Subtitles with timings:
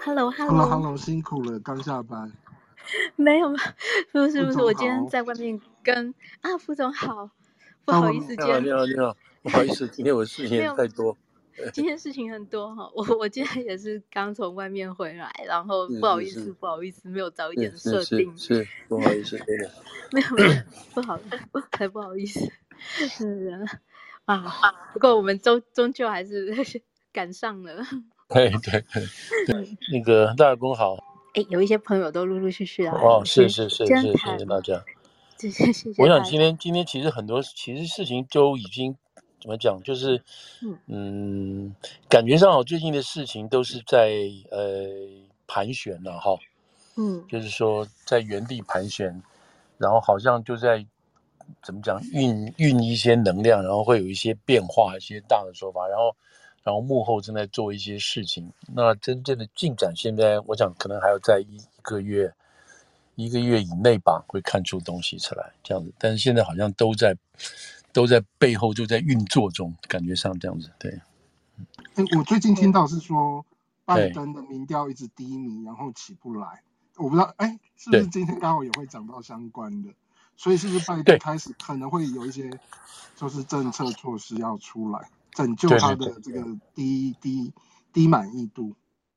[0.00, 2.32] Hello，Hello，Hello，辛苦了，刚下班。
[3.16, 3.58] 没有吗？
[4.12, 7.30] 不是不是，我今天在外面跟啊，副总好，
[7.84, 11.16] 不好意思，今天你好你好，不好意思，今天我事情太多。
[11.72, 19.36] 今天事情很多哈，我我今天也是刚从外面回来，然后不好意思不好意思，没有早一点设定，是不好意思，
[20.12, 20.62] 没有没有，
[20.94, 21.18] 不好
[21.50, 22.40] 不才不好意思，
[22.78, 23.68] 是
[24.24, 24.44] 啊，
[24.92, 26.54] 不过我们终终究还是
[27.12, 27.84] 赶上了。
[28.34, 28.84] 对对
[29.46, 30.96] 对，那个大耳公好。
[31.34, 32.94] 哎，有一些朋友都陆陆续续啊。
[33.00, 34.84] 哦，是是是是，谢谢大家。
[35.38, 36.02] 谢谢谢谢。
[36.02, 38.96] 我想今天今天其实很多其实事情都已经。
[39.40, 39.80] 怎么讲？
[39.84, 40.20] 就是，
[40.88, 41.72] 嗯，
[42.08, 44.10] 感觉上我最近的事情都是在
[44.50, 44.88] 呃
[45.46, 46.36] 盘旋了哈，
[46.96, 49.22] 嗯，就是说在原地盘旋，
[49.76, 50.84] 然后好像就在
[51.62, 56.16] 怎么讲运运一些能量，然后会有一些变化，一些大的说法，然后
[56.68, 58.52] 然后幕后正在做一些事情。
[58.74, 62.32] 那真正的进展，现在我想可能还要在一一个月
[63.14, 65.90] 一个月以内吧，会看出东西出来这样子。
[65.98, 67.16] 但是现在好像都在。
[67.90, 70.70] 都在背后就在运作中，感觉上这样子。
[70.78, 71.00] 对，
[71.94, 73.44] 哎，我最近听到是说
[73.84, 76.62] 拜登的民调一直低迷，然后起不来。
[76.96, 79.88] 我不知道，哎，是不是今天刚好也会讲到相关的？
[80.36, 82.50] 所以是不是拜登开始可能会有一些
[83.16, 85.08] 就是政策措施要出来
[85.38, 86.44] 拯救他的这个
[86.74, 87.52] 低低
[87.92, 88.74] 低满意度？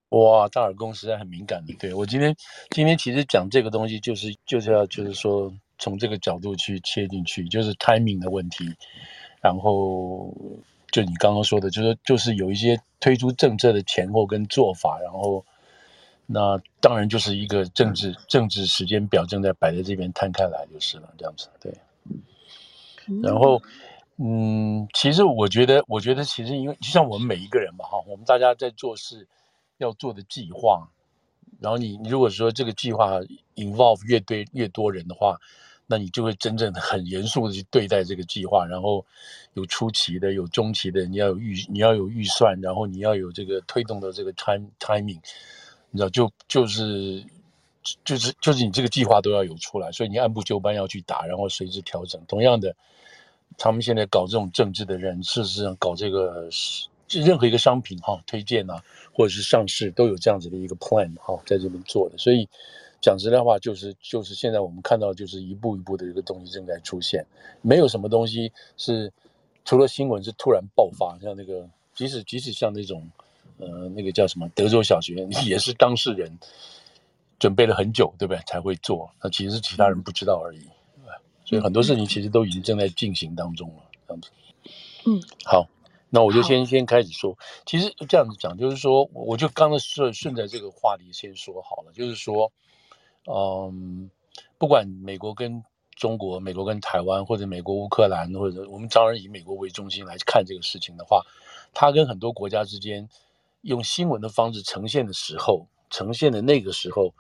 [0.10, 1.74] 哇，大耳公实在很敏感的。
[1.80, 2.36] 对，我今天
[2.70, 5.54] 今天其实讲这个东西，就是就是要就是说。
[5.84, 8.72] 从这个角度去切进去，就是 timing 的问题。
[9.42, 10.32] 然后
[10.92, 15.44] 就你刚刚说的，就是就是有一些推出政策的前后跟做法，然后
[16.28, 21.74] 那当然就是一个政治政治时间表正在摆在这边摊开来就是了，这样子对。
[23.24, 23.60] 然后
[24.24, 29.28] 嗯，其实我觉得，我觉得其实因为就像我们每一个人嘛，哈，我们大家在做事
[29.78, 30.88] 要做的计划，
[31.60, 33.20] 然后你你如果说这个计划
[33.56, 35.40] involve 越对越多人的话。
[35.88, 39.06] 那你就会真正很严肃的去对待这个计划，然后
[39.56, 45.20] 有初期的，有中期的，你要有预，你要有预算，然后你要有这个推动的这个 time timing，
[45.90, 47.26] 你知道就就是
[48.06, 52.24] 就是就是你这个计划都要有出来，所以你按部就班要去打，然后随之调整。
[52.26, 52.74] 同样的，
[53.58, 56.50] 他们现在搞这种政治的人，事实上搞这个
[57.10, 62.48] 任何一个商品哈推荐啊，或者是上市都有这样子的一个 plan 哈，在这边做的，所以。
[63.04, 67.26] 讲实在话，就是就是现在我们看到，就是一步一步的一个东西正在出现，
[67.64, 69.12] 没有什么东西是
[69.66, 73.10] 除了新闻是突然爆发，像那个即使即使像那种
[73.58, 76.32] 呃那个叫什么德州小学， 也是当事人
[77.40, 78.44] 准备了很久，对不对？
[78.46, 80.62] 才会做，那其实是其他人不知道而已，
[81.52, 84.30] 所以很多事情其实都已经正在进行当中了，这样子。
[85.06, 85.68] 嗯，好，
[86.10, 92.50] 那我就先先开始说，其实这样子讲，就是说，我就刚才顺顺着这个话题先说好了，就是说。
[93.28, 94.10] 嗯，
[94.58, 95.64] 不管美国跟
[95.96, 101.22] 中国、美国跟台湾，或者美国乌克兰，或者我们当然以美国为中心来看这个事情的话，
[101.72, 103.08] 它跟很多国家之间
[103.62, 107.14] 用新闻的方式呈现的时候，呈现的那个时候，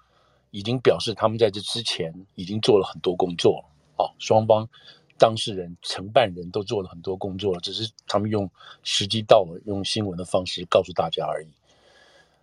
[0.49, 3.65] 已经表示他们在这之前已经做了很多工作了。
[3.97, 4.67] 哦，双方
[5.17, 8.49] 当事人、承办人都做了很多工作了，只是他们用
[8.83, 11.47] 时机到了，用新闻的方式告诉大家而已。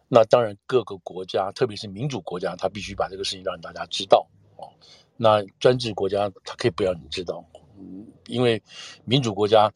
[0.08, 4.26] 那当然，各个国家，特别是民主国家，他必须把这个事情让大家知道
[4.56, 4.72] 哦。
[5.16, 7.44] 那专制国家，他可以不要你知道，
[7.78, 8.62] 嗯，因为
[9.04, 9.70] 民主国家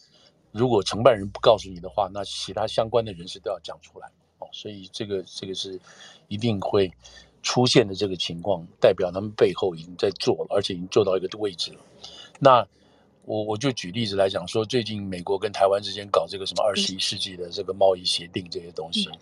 [0.50, 4.08] 如果承办人不告诉你的话，那其他相关的人士都要讲出来
[4.38, 4.48] 哦。
[4.52, 5.78] 所以这个这个是
[6.28, 6.90] 一定会
[7.42, 11.80] 出现的这个情况，代表他们背后已经在做了，而且已经做到一个位置了。
[12.38, 12.66] 那
[13.24, 19.08] 我我就举例子来讲说，最近美国跟台湾之间搞这个什么二十一世纪的这个贸易协定这些东西。
[19.10, 19.18] 嗯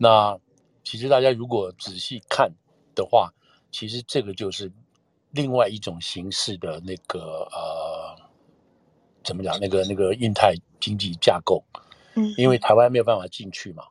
[0.00, 0.38] 那
[0.84, 2.48] 其实大家如果仔细看
[2.94, 3.34] 的话，
[3.72, 4.70] 其实这个就是
[5.32, 8.16] 另外一种形式的那个呃，
[9.24, 9.58] 怎么讲？
[9.60, 11.64] 那个那个印太经济架构，
[12.14, 13.82] 嗯，因为台湾没有办法进去嘛，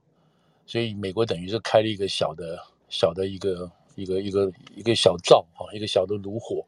[0.65, 2.57] 所以美国等于是开了一个小的
[2.89, 6.65] 小的一个一个一个一个小灶啊，一个小的炉火，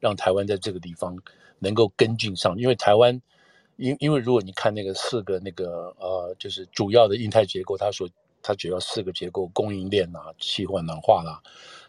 [0.00, 1.18] 让台湾在这个地方
[1.58, 3.20] 能够跟进上，因为台湾。
[3.76, 8.08] 因因为如果你看那个四个那个呃，就是主要的印太结构，它所
[8.40, 11.42] 它主要四个结构：供应链啊、气候暖化啦、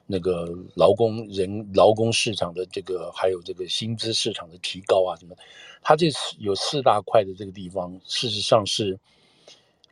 [0.08, 5.38] 那个劳工人劳工市场的这个，还有这个薪资市场的提高啊什么，
[5.84, 6.08] 它这
[6.40, 9.00] 有四大块的这个地方，事实上是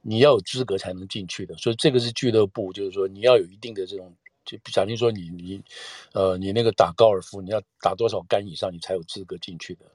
[0.04, 1.56] 你要有资格才能进去的。
[1.58, 4.16] 所以这个是俱乐部，就是说你要有一定的这种，
[4.46, 5.60] 就假定说你你
[6.12, 9.86] 呃你那个打高尔夫，你要打多少杆以上，你才有资格进去的。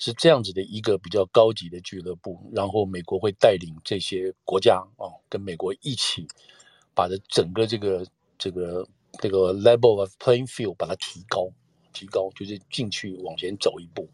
[0.00, 6.24] 是这样子的一个比较高级的俱乐部，然后美国会带领这些国家啊，跟美国一起
[6.94, 8.06] 把这整个这个
[8.38, 8.86] 这个
[9.20, 11.50] 这个 level of playing field 把它提高，
[11.92, 14.08] 提高就是进去往前走一步。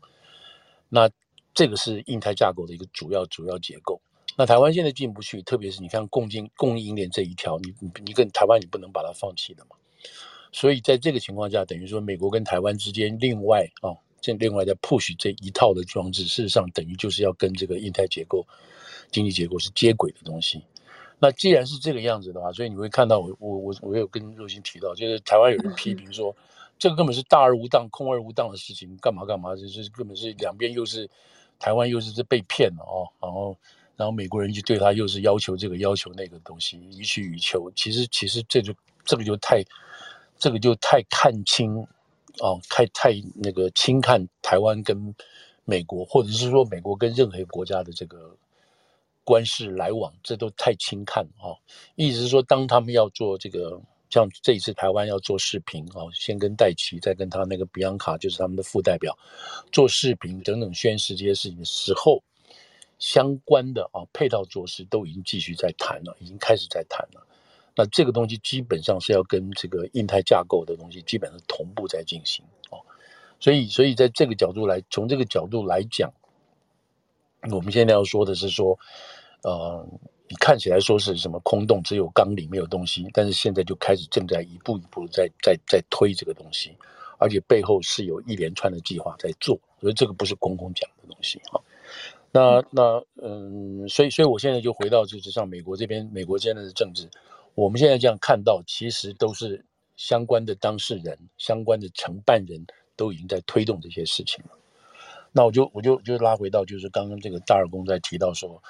[0.88, 1.10] 那
[1.52, 4.00] 这个是印太架构的一个主要主要结构。
[4.36, 9.76] 那台湾现在进不去，特别是你看供应供应链这一条，你你你跟台湾你不能把它放弃的嘛。
[10.50, 18.44] 所以在这个情况下，等于说美国跟台湾之间另外啊，这另外在 push 这一套的装置，事实上等于就是要跟这个印太结构、
[19.10, 20.64] 经济结构是接轨的东西。
[21.20, 26.34] 那既然是这个样子的话，所以你会看到我我我我有跟若星提到，就是台湾有人批评说，
[26.76, 31.08] 这个根本是大而无当、空而无当的事情，干嘛干嘛，就是根本是两边又是
[31.58, 33.56] 台湾又是被骗了哦，然后。
[33.96, 37.70] 然后美国人就对他又是要求这个要求那个东西，予取予求。
[37.76, 38.74] 其实其实这就
[39.04, 39.62] 这个就太，
[40.36, 41.76] 这个就太看轻，
[42.40, 45.14] 哦，太太那个轻看台湾跟
[45.64, 48.36] 美国，或者是说美国跟任何国家的这个
[49.22, 51.56] 关系来往，这都太轻看哦。
[51.94, 53.80] 意思是说，当他们要做这个，
[54.10, 59.16] 像这一次台湾要做视频哦，先跟戴琪，再跟他那个比昂卡，就是他们的副代表
[59.70, 62.20] 做视频等等宣誓这些事情的时候。
[62.98, 67.26] 相关的啊配套措施都已经继续在谈了，已经开始在谈了。
[67.76, 72.78] 那这个东西基本上是要跟这个印太架构的东西基本上同步在进行哦。
[73.40, 76.12] 所以，所以在这个角度来，从这个角度来讲，
[77.50, 78.78] 我们现在要说的是说，
[79.42, 79.84] 呃，
[80.28, 86.74] 你看起来说是什么空洞，只有缸里没有东西，但是现在就开始正在一步一步在在在推这个东西，
[87.18, 91.60] 而且背后是有一连串的计划在做，所以这个不是空空讲的东西哈。
[92.36, 97.08] 那那嗯，所以所以我现在就回到就是像美国这边，美国现在的政治，
[97.54, 99.64] 我们现在这样看到，其实都是
[99.94, 102.66] 相关的当事人、相关的承办人
[102.96, 104.50] 都已经在推动这些事情了。
[105.30, 108.60] 那我就我就就拉回到就是刚刚这个大耳公在提到说，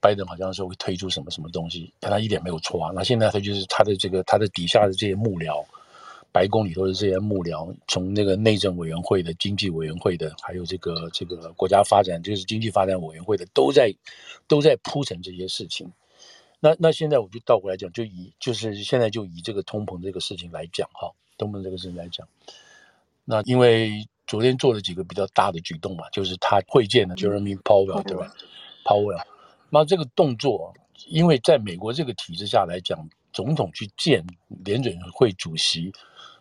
[0.00, 2.90] 拜登好像是会推出什么什么东西，但他一点没有错啊。
[2.92, 5.64] 那现在他就是他的这个他的底下的这些幕僚。
[6.32, 13.94] 白宫里头的这些幕僚，从那个内政委员会的、经济委员会的，还有这个这个国家发展，就是经济发展委员会的，都在
[14.48, 15.92] 都在铺陈这些事情。
[16.58, 22.26] 那那现在我就倒过来讲，就以就是现在就以这个通膨这个事情来讲哈，通膨这个事情来讲。
[23.26, 28.32] 那因为昨天做了几个比较大的举动嘛，就是他会见了 Jeremy Powell 对吧
[28.84, 29.22] ？Powell，
[29.68, 30.72] 那这个动作，
[31.08, 34.24] 因为在美国这个体制下来讲，总统去见
[34.64, 35.92] 联准会主席。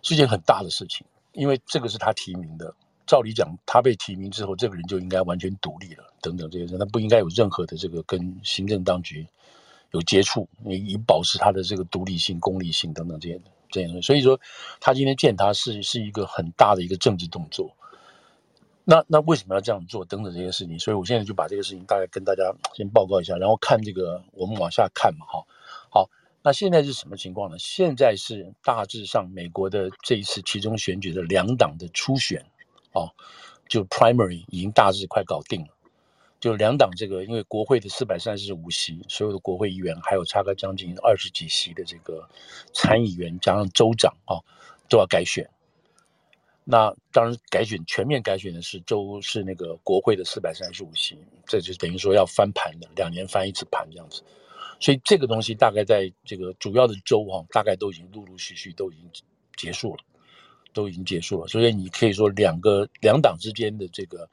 [0.02, 2.74] 是件很大的事情，因为这个是他提名的。
[3.08, 9.28] 照理讲，他被提名之后，这个人就应该完全独立了，等等这些事，他不应该有任何的这个跟行政当局
[9.92, 14.02] 有接触，以以保持他的这个独立性、公利性等等这些这样的。
[14.02, 14.40] 所以说，
[14.80, 17.70] 他今天见他是是一个很大的一个政治动作。
[18.86, 20.06] 那那为什么要这样做？
[20.06, 22.44] 等等这些事情，所以我现在就把这个事情大概跟大家
[22.74, 25.44] 先报告一下，然后看这个我们往下看嘛，哈，
[26.44, 27.58] 那现在是什么情况呢？
[27.60, 32.44] 现在是大致上美国的这一次其中选举的两党的初选，
[32.94, 33.12] 哦，
[33.68, 35.68] 就 primary 已经大致快搞定了。
[36.40, 42.28] 就两党这个，因为国会的四百三十五席，所有的国会议员，还有差个将近二十几席的这个
[42.74, 44.44] 参议员，加上州长啊、哦，
[44.90, 45.48] 都要改选。
[46.64, 54.24] 那当然改选全面改选的是州是那个国会的四百三十五席，这就等于说要翻盘的，两年翻一次盘这样子。
[54.82, 59.10] 所以这个东西大概在这个主要的州哈，大概都已经陆陆续续都已经
[59.56, 60.00] 结束了，
[60.74, 61.48] 都已经结束了。
[61.48, 64.28] 所以你可以说两个两党之间的这个，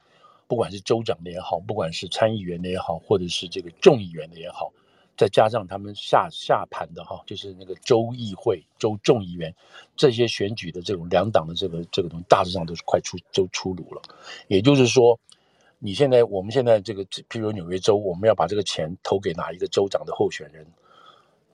[0.47, 4.73] 不管是州长的也好，不管是参议员的也好，或者是这个众议员的也好，
[5.15, 9.55] 再加上他们下下盘的哈，就是那个州议会、州众议员
[9.95, 14.01] 这些选举的这种两党的这个这个东西，大致上都是快出都出炉了。
[14.47, 15.19] 也就是说。
[15.81, 20.67] 你现在，我们现在这个，譬如纽约州，我们要把这个钱投给哪一个州长的候选人，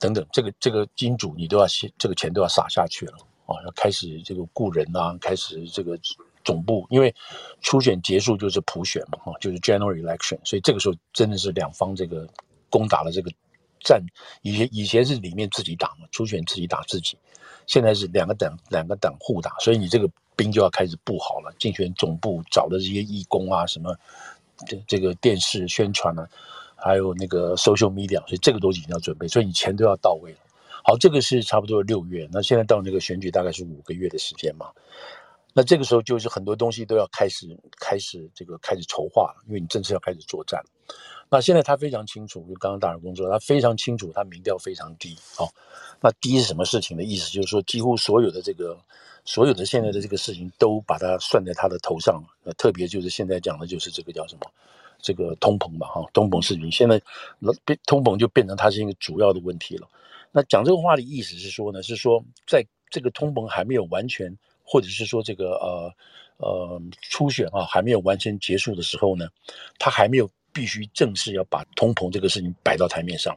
[0.00, 3.12] 等等，这个这个金主你都要先，这个钱都要撒下去了
[3.46, 5.96] 啊，要开始这个雇人啊，开始这个
[6.44, 7.14] 总部，因为
[7.60, 12.28] 初选结束就是普选嘛，哈，就是 general election，所以这个时候真的是两方这个
[12.68, 13.30] 攻打了这个
[13.84, 14.04] 战，
[14.42, 17.16] 以前以前是里面自己打嘛，初选自己打自己，
[17.68, 20.10] 现在是两个党两个党互打，所以你这个。
[20.36, 23.96] 兵就要开始布好了，竞选总部找的这些义工啊，什么
[24.66, 26.28] 这这个电视宣传啊，
[26.76, 30.38] 还有那个 social media，所以这个都已经要准备，所以你钱都要到位了。
[30.84, 34.70] 好，这个是差不多六月，那现在到那个选举大概是五个月的时间嘛。
[35.52, 40.62] 那这个时候就是很多东西都要开始开始这个开始筹划了，因为你正式要开始作战。
[41.28, 45.16] 那现在他非常清楚，就刚刚大耳公说，他非常清楚，他民调非常低。
[45.34, 45.48] 好，
[46.00, 47.30] 那低是什么事情的意思？
[47.30, 48.78] 就是说几乎所有的这个。
[49.26, 54.50] 所有的现在的这个事情都把它算在他的头上，呃，特别就是现在讲的就是这个叫什么，
[55.02, 56.98] 这个通膨吧，哈，通膨事情现在
[57.64, 59.88] 变通膨就变成它是一个主要的问题了。
[60.30, 65.92] 那讲这个话的意思是说呢，是说在这个通膨还没有完全，或者是说这个呃
[66.36, 69.28] 呃初选啊还没有完全结束的时候呢，
[69.76, 73.36] 他还没有必须正式要把通膨这个事情摆到台面上，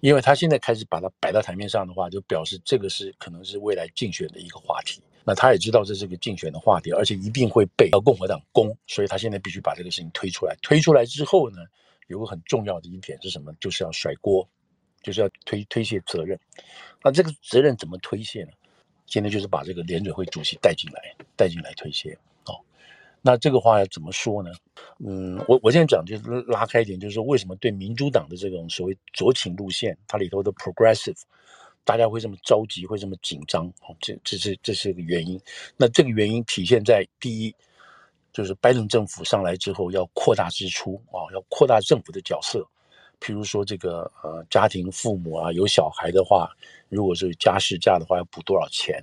[0.00, 5.02] 因为他现在开始把它摆到台面上的话，就表示这个是可能是未来竞选的一个话题。
[5.28, 10.56] 那他也知道这是个竞选的话题，而且一定会被共和党攻，所以他现在必须把这个事情推出来。
[10.62, 11.58] 推出来之后呢，
[12.06, 13.52] 有个很重要的一点是什么？
[13.60, 14.48] 就是要甩锅，
[15.02, 16.40] 就是要推推卸责任。
[17.02, 18.52] 那这个责任怎么推卸呢？
[19.04, 22.16] 现在就是把这个联准会主席带进来，带进来推卸。
[22.46, 22.56] 哦，
[23.20, 24.50] 那这个话要怎么说呢？
[25.04, 31.20] 嗯，我我现在讲就是拉开一点，就是说为什么对民主党的这种所谓左倾路线，它里头的 progressive。
[31.88, 35.40] 大家会这么着急，会这么紧张，哦，这这是这是个原因。
[35.74, 37.54] 那这个原因体现在第一，
[38.30, 42.62] 就是拜登政府上来之后要扩大支出啊，要扩大政府的角色。
[43.22, 46.50] 譬如说这个呃，家庭父母啊，有小孩的话，
[46.90, 49.02] 如果是家事假的话，要补多少钱？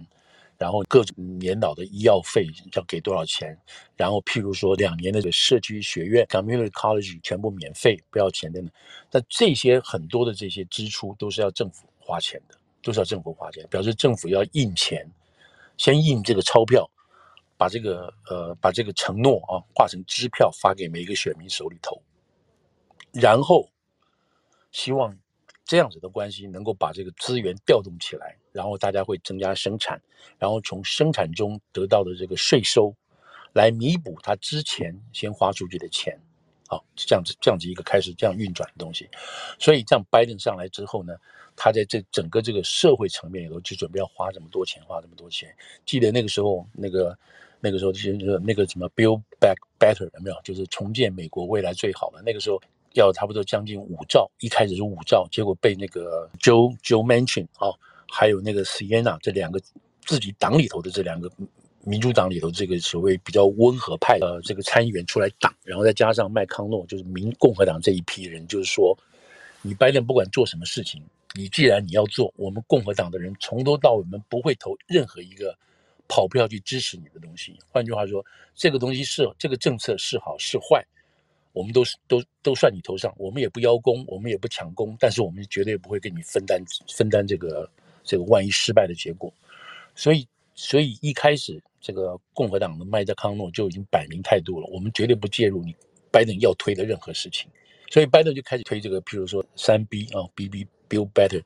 [0.55, 3.57] 然后各种年老的医药费要给多少钱？
[3.97, 8.69] 然后譬如说两年的社区学院 （community college） 全部免费，不要钱的呢。
[9.11, 12.55] 那这些很多的这些支出都是要政府花钱的。
[12.85, 15.09] 都是要政府花钱，表示政府要印钱，
[15.75, 16.87] 先印这个钞票，
[17.57, 21.99] 把这个呃把这个承诺啊化成支票发给每一个选民手里头，
[23.11, 23.67] 然后
[24.71, 25.17] 希望
[25.65, 29.99] 这样子的关系能够把这个资源调动起来，然后大家会增加生产，
[30.37, 32.95] 然后从生产中得到的这个税收
[33.53, 36.15] 来弥补他之前先花出去的钱。
[36.67, 39.07] 好，这样子，这样子一个开始这样运转的东西，
[39.59, 41.15] 所以这样拜登上来之后呢，
[41.55, 45.53] 他在这整个这个社会层面里头就准备要花这么多钱，花这么多钱。
[45.85, 47.17] 记得那个时候，那个
[47.59, 50.35] 那个时候就是那个什么 Build Back Better 有没有？
[50.43, 52.21] 就是重建美国未来最好的。
[52.21, 52.61] 那个时候
[52.93, 57.73] 要差不多将近五兆，一开始是五兆，结果被那个 Joe Joe Manchin 啊，
[58.09, 59.61] 还有那个 Sienna 这两个
[60.05, 61.31] 自己党里头的这两个。
[61.87, 68.97] 民主党里头这个所谓比较温和派的这个参议员出来挡，然后再加上麦康诺，就是民共和党这一批人，就是说，
[69.61, 70.99] 你拜登不管做什么事情，
[71.35, 75.55] 你既然你要做，我们共和党的人从头到尾我们不会投任何一个
[76.07, 77.55] 跑票去支持你的东西。
[77.67, 78.25] 换句话说，
[78.55, 80.83] 这个东西是这个政策是好是坏，
[81.51, 87.69] 我们都是都都算你头上，我们也不邀功，我们也不抢功，但是我们绝对不会跟你分担分担这个
[88.03, 89.31] 这个万一失败的结果。
[89.93, 91.61] 所以所以一开始。
[91.85, 95.71] 这个共和党的麦德康诺就已经摆明态度了，我们绝对不介入你
[96.11, 97.47] 拜登要推的任何事情，
[97.91, 101.41] 所以拜登就开始推这个，譬如说三 B 啊，B B Build Better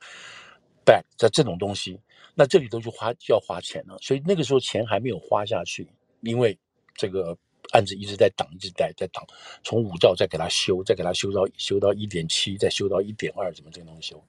[0.84, 2.00] Back 在这种东西，
[2.34, 5.88] 那这里头就花就要花钱了，所以那个时候钱还没有花下去，
[6.20, 6.58] 因为
[6.94, 7.36] 这个
[7.72, 9.24] 案子一直在挡，一直在在挡，
[9.62, 14.24] 从五兆再给他修，再给他修到修到一点七，再修到一点二，怎么这个东西修？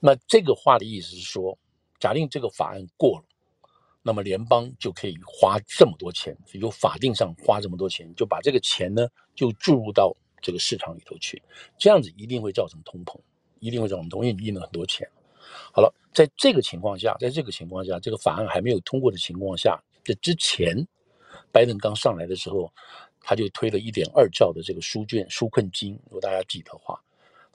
[0.00, 1.56] 那这个话的意思是说，
[2.00, 3.24] 假定这个法案过了。
[4.02, 11.42] 那么联邦就可以花这么多钱，由法定上花这么多钱，就把这个钱呢就注入到这个市场里头去，
[11.76, 13.18] 这样子一定会造成通膨，
[13.60, 15.08] 一定会造成通膨，因为你印了很多钱。
[15.72, 20.76] 好了，在这个情况下，在这个情况下，这个法案还没有通过的情况下，这之前，
[21.52, 22.72] 拜登刚上来的时候，
[23.20, 27.00] 他就推了一点二兆的这个纾券纾困金，如果大家记得的话。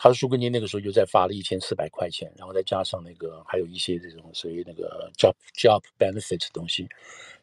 [0.03, 6.89] 他的纾困金那个时候又再发了一千四百块钱，然后再加上那个还有一些这种所谓那个 job job benefit 的东西，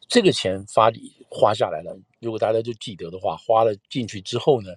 [0.09, 0.91] 这个钱发
[1.29, 1.97] 花下来了。
[2.19, 4.73] 如果大家都记得的话，花了进去之后呢，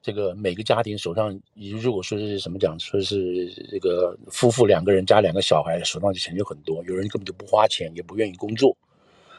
[0.00, 6.84] 这个每个家庭手上，如果说是什么讲，说是这个夫妇两个人加两个小孩，手上的钱就很多。
[6.84, 8.76] 有人根本就不花钱，也不愿意工作，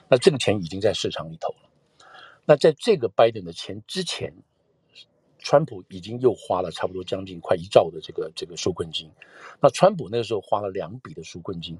[0.07, 1.69] 那这个钱已经在市场里头了。
[2.45, 4.33] 那在这个拜登的钱之前。
[5.41, 9.09] 川普已经又花了差不多将近快一兆的这个这个纾困金，
[9.61, 11.79] 那川普那个时候花了两笔的纾困金，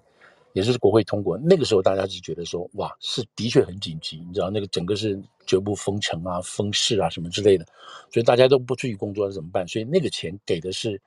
[0.53, 1.37] 也是国会通过。
[1.37, 7.65] 那个时候大家是觉得说，哇，是的确很紧急，你知道那个整个是绝不封城啊、封市啊什么之类的，
[8.11, 9.67] 所以大家都不出去工作了怎么办？
[9.67, 11.01] 所以那个钱给的是，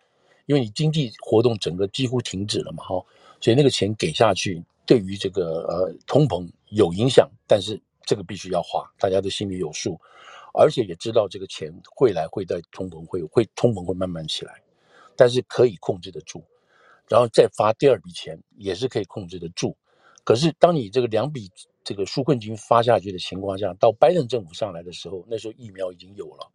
[0.47, 3.05] 因为你经济活动整个几乎停止了嘛，哈，
[3.41, 9.99] 所以那个钱给下去，对于这个呃通膨有影响，但是这个必须要花，大家都心里有数。
[10.55, 14.61] 而且也知道这个钱会来，会在通膨会会通膨会慢慢起来，
[15.17, 16.45] 但是可以控制得住，
[17.13, 19.77] 然后再发第二笔钱也是可以控制得住。
[20.25, 21.51] 可是当你这个两笔
[21.85, 26.49] 这个纾困金发下去的情况下，到拜登政府上来的时候，那时候疫苗已经有了，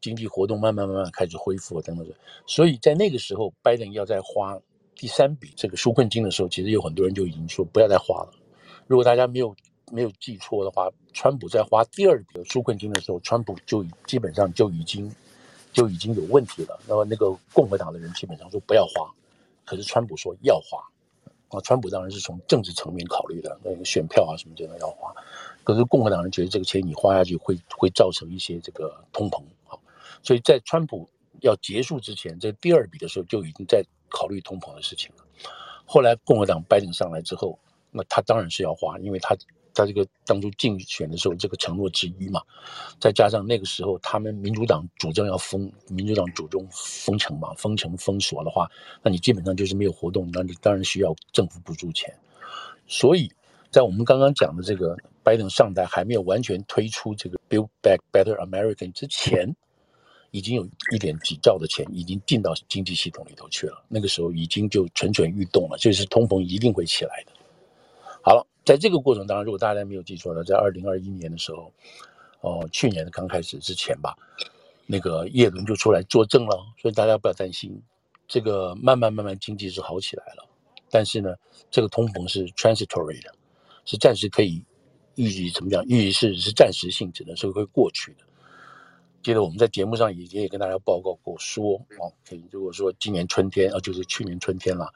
[0.00, 2.14] 经济活动慢慢慢慢开始恢复等等的，
[2.44, 4.58] 所以在那个时候，拜登要再花
[4.96, 8.32] 第三笔这个纾困金的时候，其实有很多人就已经说不要再花了。
[8.88, 9.54] 如果大家没有。
[9.92, 15.12] 没有记错的话，川普在花第二笔纾困金的时候，川普就基本上就已经
[15.72, 16.80] 就已经有问题了。
[16.86, 19.12] 然后那个共和党的人基本上说不要花，
[19.70, 20.82] 可是川普说要花，
[21.50, 25.14] 啊，川普当然是从政治层面考虑的，那个选票啊什么这样要花，
[25.62, 29.78] 可是共和党人觉得这个钱你花下去会会造成一些这个通膨啊，
[30.24, 31.08] 所以在川普
[31.40, 35.24] 要结束之前，在第二笔的时候就已经在考虑通膨的事情了。
[35.86, 37.56] 后来共和党拜登上来之后，
[37.92, 39.36] 那他当然是要花，因为他。
[39.80, 42.42] 他这个当初竞选的时候，这个承诺之一嘛，
[43.00, 48.70] 再加上那个时候他们民主党主张要封，民主党主张封城嘛，封城封锁的话，
[49.02, 52.14] 那你基本上就是没有活动，那你当然需要政府补助钱。
[52.86, 53.32] 所以
[53.70, 59.56] 在我们刚刚讲的这个拜登上台还没有完全推出这个 Build Back Better American 之前，
[60.30, 63.82] 已经有一点几兆的钱已经进到经济系统里头去了。
[63.88, 67.32] 那个时候已经就蠢蠢欲动了，就是通膨一定会起来的。
[68.22, 68.46] 好了。
[68.64, 71.72] 在这个过程当中，如果大家没有记错的，在二零二一年的时候，
[72.40, 74.16] 哦，去年的刚开始之前吧，
[74.86, 77.82] 那个叶伦就出来作证了，所以大家不要担心，
[78.28, 80.46] 这个慢慢慢慢经济是好起来了，
[80.90, 81.34] 但是呢，
[81.70, 83.32] 这个通膨是 transitory 的，
[83.84, 84.62] 是暂时可以
[85.16, 85.82] 预计怎么讲？
[85.86, 88.24] 预计是是暂时性质的，所以会过去的。
[89.22, 94.92] 记得我们在节目上也也跟大家报告过说，哦，可以如果说今年春天啊，就是去年春天了。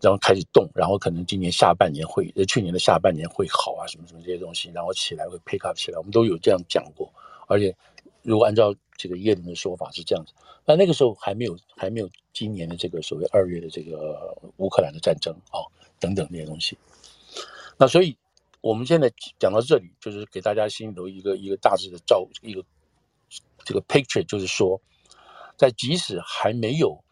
[0.00, 7.12] 然后开始动，然后可能今年下半年会，呃，去年的下半年会好啊，什么什么这些东西，然后起来会 pick up 起来，我们都有这样讲过。
[7.48, 7.74] 而且，
[8.22, 10.32] 如果按照这个耶伦的说法是这样子，
[10.64, 15.66] 那那个时候还没有还没有今年的这个所谓二月的这个乌克兰的战争啊、
[15.98, 16.78] 等等这些东西。
[17.76, 18.16] 那所以
[18.60, 22.62] 我们现在讲到这里，就是给大家心里头一个一个大致的照一个
[23.64, 24.80] 这个 picture，就是说，
[25.56, 27.02] 在即使还没有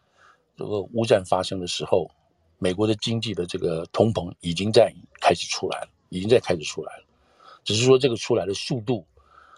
[0.55, 2.09] 这个乌战发生的时候。
[2.59, 7.03] 美国的经济的这个通膨已经在开始出来了，已经在开始出来了，
[7.63, 9.05] 只是说这个出来的速度，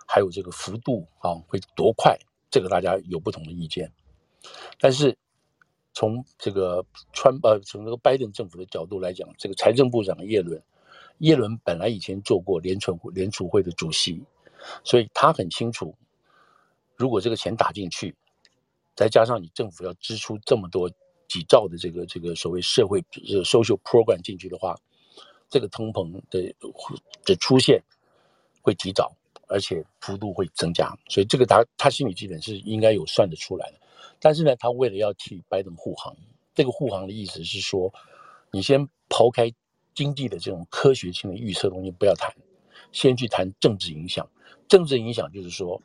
[0.05, 2.19] 还有这个幅度啊，会多快，
[2.51, 3.89] 这个大家有不同的意见。
[4.77, 5.17] 但是
[5.93, 10.61] 从这个川呃从这个拜登政府的角度来讲，这个财政部长耶伦，
[11.19, 14.21] 耶伦本来以前做过联储联储会的主席，
[14.83, 15.95] 所以他很清楚，
[16.97, 18.13] 如果这个钱打进去，
[18.93, 20.91] 再加上你政府要支出这么多。
[21.29, 24.75] 几兆的这个这个所谓社会这个 social program 进去的话，
[25.49, 26.53] 这个通膨的
[27.23, 27.81] 的出现
[28.61, 29.15] 会提早，
[29.47, 33.79] 而且幅度会增加，所以这个他他心里基本是应该有算得出来的。
[34.19, 36.13] 但是呢，他为了要替拜登护航，
[36.53, 37.93] 这个护航的意思是说，
[38.51, 39.53] 你先抛开
[39.93, 42.35] 经济的这种科学性的预测东西不要谈，
[42.91, 44.27] 先去谈政治影响。
[44.67, 45.81] 政治影响就是说，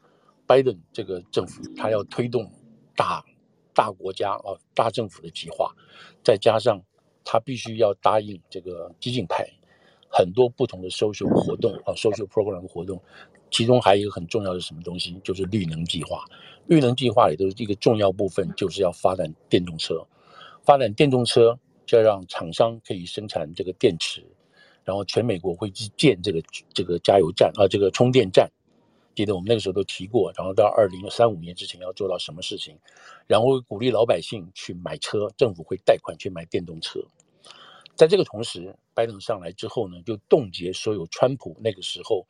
[0.46, 2.50] 拜登这个政府他要推动
[2.96, 3.24] 大。
[3.74, 5.74] 大国家啊，大政府的计划，
[6.22, 6.80] 再加上
[7.24, 9.46] 他必须要答应这个激进派
[10.08, 13.00] 很多不同的 social 活动啊，social program 活动，
[13.50, 16.24] 其中还有一个很重要的什么东西，就是绿能计划。
[16.66, 20.06] 绿能计划里头一个重要部分就是要发展电动车，
[20.62, 24.24] 发展电动车就要让厂商可以生产这个电池，
[24.84, 28.50] 然后全美国会去建这个这个加油站啊，这个充电站。
[29.14, 32.78] 记得我们那个时候都提过，然后到二零三五年之前要做到什么事情，
[33.26, 37.00] 然后鼓励老百姓去买车，政府会贷款去买电动车。
[37.94, 42.26] 在这个同时，拜登上来之后呢，就冻结所有川普那个时候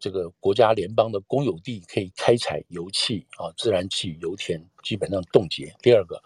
[0.00, 5.72] 这个国家联邦的公有地可以开采油气啊、自然气、油田，基本上冻结。
[5.80, 6.20] 第二个，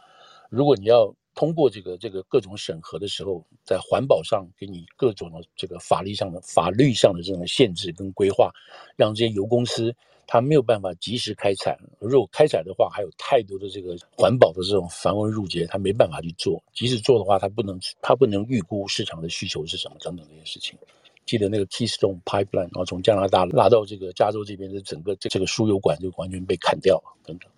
[0.48, 8.50] 如果你要通过这个这个各种审核的时候，在环保上给你各种的这个法律上的法律上的这种限制跟规划，
[8.94, 9.90] 让这些油公司
[10.26, 11.78] 它没有办法及时开采。
[11.98, 16.62] 如果开采的话，还有太多的这个环保的这种繁文缛节，它没办法去做。
[16.74, 20.78] 即使做的话，它不能它不能预估市场的需求是什么等等这些事情。
[21.24, 27.50] 记得那个 Keystone Pipeline，然后从加拿大拉到这个加州这边的整个这这个输油管就完全被砍掉了等等，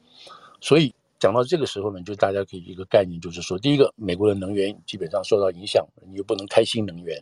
[0.60, 0.94] 所以。
[1.22, 7.16] 讲到这个时候呢，就大家可以一个概念，就是说，第一个，美国的能源基本上受到影响，你又不能开新能源，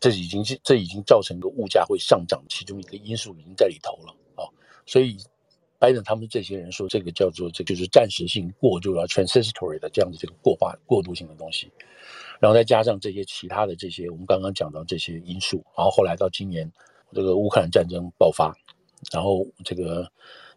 [0.00, 4.42] 这已经是这已经造成一个物价会上涨，其中一个因素已经在里头了啊。
[4.86, 5.16] 所以，
[5.78, 11.70] 拜登他们这些人说，这个叫做这就是暂时性过渡了 transitory 的这样的这个过化过渡性的东西，
[12.40, 16.68] 然后再加上这些其他的这些我们刚刚讲到这些因素，然后后来到今年
[17.14, 18.52] 这个乌克兰战争爆发，
[19.12, 20.10] 然后这个。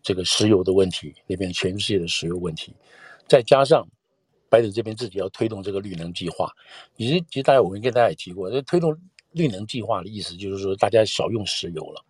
[0.03, 2.75] 这个石油的问题，那边全世界的石油问题，
[3.27, 3.87] 再加上
[4.49, 6.51] 拜登这边自己要推动这个绿能计划，
[6.95, 8.95] 其实其实大家我们跟大家也提过，这推动
[9.31, 12.05] 绿能计划的意思就是说大家少用石油了。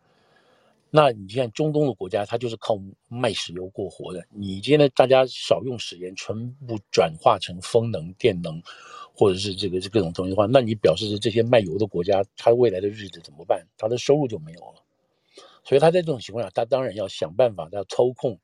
[0.95, 2.77] 那你看中东的国家，它就是靠
[3.07, 4.23] 卖石油过活的。
[4.29, 6.35] 你今天大家少用石油，全
[6.67, 8.61] 部转化成风能、电能，
[9.11, 13.65] 或者是这个这各种东西的话，那你表示这些卖油的国家，它未来的日子怎么办？
[13.75, 14.83] 它的收入就没有了。
[15.63, 18.37] 所以他在这种情况下，他当然要想办法，他要操控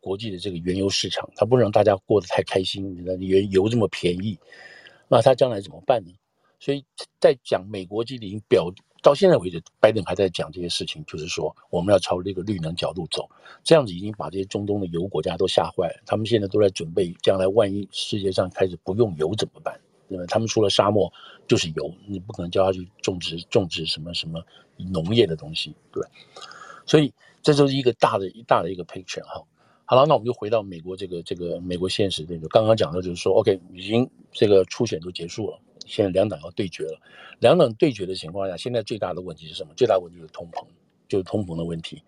[0.00, 2.94] 国际的这个原油市场，他不能让大家过得太开心。
[2.94, 4.38] 你知道，原油这么便宜，
[5.08, 6.14] 那他将来怎么办呢？
[6.60, 6.84] 所以
[7.20, 8.68] 在讲美国基地表
[9.00, 13.28] 到现在为止，拜登还在讲这些事情，就是说我们要朝这个绿能角度走，
[13.62, 16.02] 这样子已经把这些中东的油国家都吓坏了。
[16.04, 19.80] 他们现在都在准备，将来万一世界上开始不用油怎么办？
[20.08, 21.12] 因为他们除了沙漠
[21.46, 24.42] 就是油，你不可能叫他去种植种植什么什么
[24.76, 26.02] 农业的东西，对。
[26.88, 29.44] 所以这就是一个大的一大的一个 picture 哈。
[29.84, 35.58] 好了，那我们就回到美国这个这个美国现实这个刚刚讲的，就是说，OK，已经这个初选都结束了。
[35.86, 37.00] 现在两党要对决了，
[37.40, 39.72] 两党对决的情况下，现在最大的问题是什么？
[39.74, 40.66] 最大问题就是通膨，
[41.08, 42.02] 就是通膨的问题。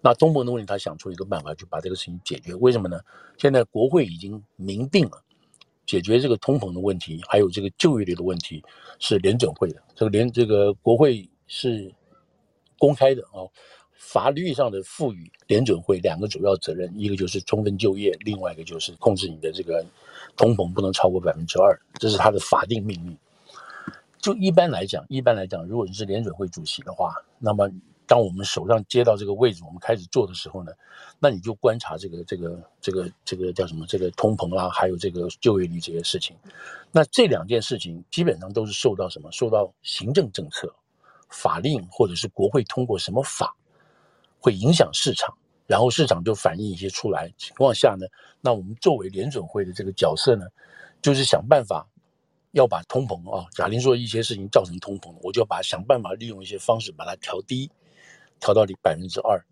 [0.00, 2.54] 那通膨的问题，他想出一个办法，就把这个事情解决。
[2.54, 3.00] 为什么呢？
[3.36, 5.20] 现在国会已经明定了，
[5.84, 8.62] 解决这个通膨的问题，还有这个就业率的问题，
[9.00, 9.82] 是联准会的。
[9.96, 11.92] 这个联这个国会是
[12.78, 13.50] 公开的、哦，
[13.96, 19.84] 法律上的赋予联准会两个主要责任，一个就是充分就业，另外一个就是控制你的这个
[20.36, 23.16] 通膨不能超过百分之二，这是他的法定命令。
[24.18, 27.70] 就一般来讲，一般来讲，如果你是联准会主席的话，那么
[28.06, 30.72] 当我们手上接到这个位置，我们开始做的时候呢，
[31.18, 33.86] 那你就观察这个这个这个这个叫什么？
[33.86, 36.36] 这个通膨啦，还有这个就业率这些事情。
[36.90, 39.30] 那这两件事情基本上都是受到什么？
[39.32, 40.74] 受到行政政策、
[41.28, 43.54] 法令或者是国会通过什么法，
[44.44, 45.34] 会影响市场，
[45.66, 48.06] 然后市场就反映一些出来情况下呢，
[48.42, 50.44] 那我们作为联准会的这个角色呢，
[51.00, 51.88] 就是想办法。
[52.56, 57.68] 要把通膨啊，假定说一些事情造成通膨，我就把想办法利用一些方式把它调低，
[58.38, 59.44] 调到你百分之二。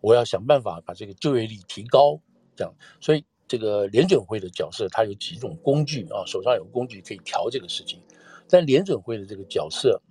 [0.00, 2.18] 我要想办法把这个就业率提高，
[2.56, 2.74] 这样。
[3.00, 8.02] 所以这个联准会的角色，它有几种工具啊，手上有工具可以调这个事情。
[8.48, 10.02] 但联准会的这个角色，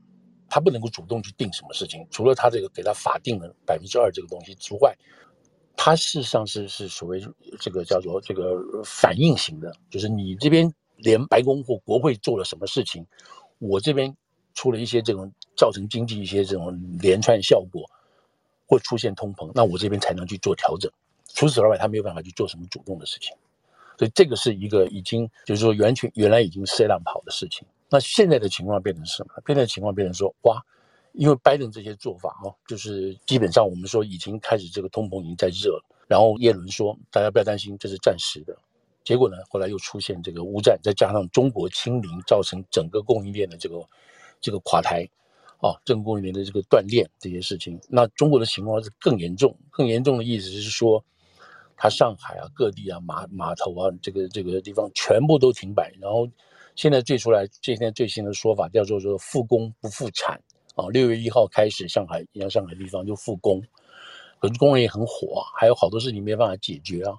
[0.50, 4.96] 他不能够主动去定什么事情，除了他这个给他法定的百分之二这个东西之外，
[5.76, 7.22] 它事实上是是所谓
[7.60, 10.74] 这个叫做这个反应型的，就是你这边。
[11.02, 13.08] 连白宫或国会做了什么事情，
[13.58, 14.14] 我这边
[14.54, 17.90] 出了一些这种造成经济一些这种连串效果，
[18.66, 20.92] 会出现通膨，那我这边才能去做调整。
[21.34, 23.34] 除此之外，他没有办法去做什么主动的事情。
[23.98, 27.66] 所以这个是一个已经就是说完全原来已经 set up 好的事情。
[27.90, 29.34] 那现在的情况变成什么？
[29.48, 30.64] 现在的情况变成说，哇，
[31.14, 35.86] 因为拜登这些做法哦，就是基本上我们说已经开始这个通膨已经在热了。
[36.08, 38.56] 然后耶伦说，大家不要担心，这是暂时的。
[39.04, 43.84] 结果呢，后来又出现这个乌战，再加上中国清零，造成整个供应链的这个
[44.40, 45.08] 这个垮台，
[45.58, 47.80] 啊，整个供应链的这个断裂这些事情。
[47.90, 51.04] 那中国的情况是更严重，更严重的意思是说，
[51.76, 55.92] 它上海啊、各地啊、码码头啊，这个这个地方全部都停摆。
[56.00, 56.28] 然后
[56.80, 60.42] 现在最出来，今天最新的说法叫做说复工不复产
[60.76, 63.62] 啊，六月一号开始，上海像上海地方就复工，
[64.40, 67.18] 可是工人也很火，还有好多事情没办法解决啊，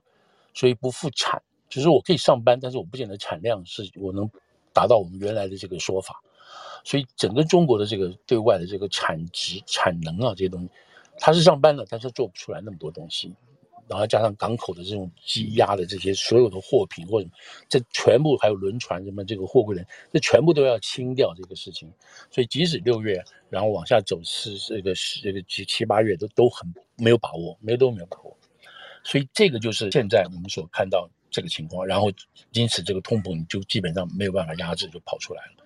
[0.55, 1.42] 所以不复产。
[1.68, 4.27] 就是我可以上班，但是我不见得产量是我能
[4.73, 6.23] 达到我们原来的这个说法，
[6.83, 10.70] 所以整个中国的这个对外的这个产值、产能啊这些东西，
[11.18, 13.31] 他是上班了，但是做不出来那么多东西，
[13.90, 17.29] 然后加上港口的这种积压的这些所有的货品或者
[17.68, 21.92] 这全部还有轮船什么这个货柜的，这全部都要清掉这个事情，
[22.31, 28.35] 所以即使六月然后往下走是这个是这个七七八月都都很没有把握，没有都没有把握，
[29.03, 31.11] 所以这个就是现在我们所看到。
[31.33, 32.11] 这个情况，然后
[32.55, 35.60] 因此这个通膨就基本上没有办法压制，就跑出来了，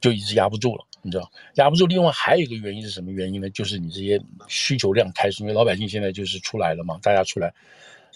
[0.00, 1.30] 就一直压不住了，你知道？
[1.56, 1.86] 压不住。
[1.86, 3.50] 另外还有一个原因是什么原因呢？
[3.50, 7.52] 就是你这些需求量开始，因为老百姓现在就是出来了嘛，大家出来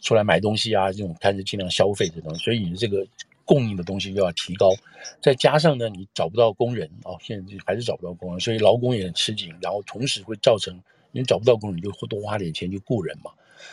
[0.00, 3.06] 出来买东西啊，这种开始尽量消费这种，所以你这个
[3.44, 4.70] 供应的东西又要提高，
[5.20, 10.80] 再加上呢，你找不到工人哦，现在还是找不到工人，所以劳工也很吃紧，然后同时会造成
[11.12, 13.30] 你找不到工人，你就多花点钱去雇人嘛，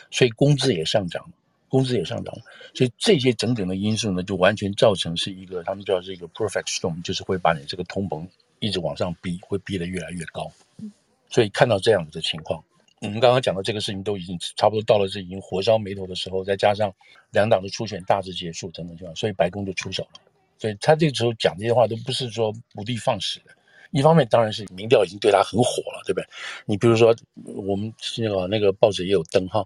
[0.10, 1.32] 所以工资也上涨。
[1.72, 2.36] 工资也上涨，
[2.74, 8.28] 所以这些整整的因素呢，就完全造成是一个他们叫这个 perfect storm，就是会把你这个通膨
[8.60, 10.52] 一直往上逼，会逼得越来越高。
[11.30, 12.62] 所以看到这样子的情况，
[13.00, 16.94] 我们刚刚讲的这个事情都已经差不多到了这已经火烧眉头的时候，再加上
[17.32, 20.20] 两党的初选大致结束等等情况，所以白宫就出手了。
[20.60, 23.56] 所以他这个时候讲这些话都不是说无的放矢的，
[23.92, 26.28] 一方面当然是民调已经对他很火了，对不对？
[26.66, 29.66] 你比如说我们那个那个报纸也有登哈。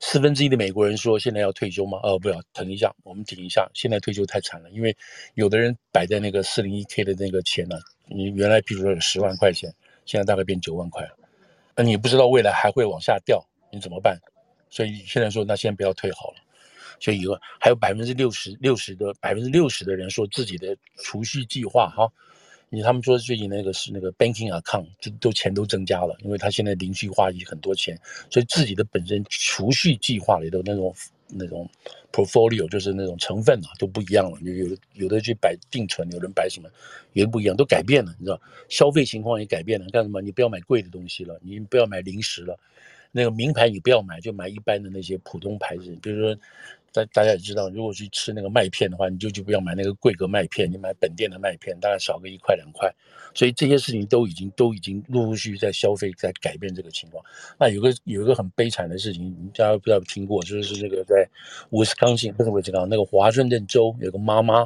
[0.00, 3.70] 四分之一的美国人说：“现在要退休吗？”哦，不要，等一下，我们停一下。
[3.74, 4.94] 现在退休太惨了，因为
[5.34, 7.76] 有的人摆在那个四零一 K 的那个钱呢，
[8.06, 9.72] 你原来比如说有十万块钱，
[10.04, 11.16] 现在大概变九万块了，
[11.76, 14.18] 那你不知道未来还会往下掉，你怎么办？
[14.68, 16.36] 所以现在说，那先不要退好了。
[17.00, 22.10] 所以以后还有百分之六十六十的百分之六十的人说自己的储蓄计划哈。
[22.74, 27.96] 你他们说最近那个是那个 banking account，就都钱都增加了，因为他现在零碎化也很多钱，
[28.28, 30.94] 所以自己的本身储蓄计划里头那种
[31.28, 31.70] 那种
[32.12, 36.68] portfolio，就是那种成分啊都不一样了，有有有的去摆定存，有人摆什么
[37.12, 40.20] 也不一样，都改变了，你知道，消费情况也改变了，干什么？
[40.20, 42.58] 你不要买贵的东西了，你不要买零食了，
[43.12, 46.36] 那个名牌你不要买，就买一般的那些普通牌子，比如说。
[46.94, 52.88] 大大家也知道，如果去吃那个麦片的话，你就就不要买那个贵格麦片，你买本店的麦片，大概少个一块两块。
[53.34, 57.24] 所以这些事情都已经都已经陆陆续续在消费，在改变这个情况。
[57.58, 61.28] 那有个有一个很悲惨的事情，大家不知道听过，就是这个在
[61.70, 64.64] 威斯康星，不是威斯康，那个华盛顿州有个妈妈，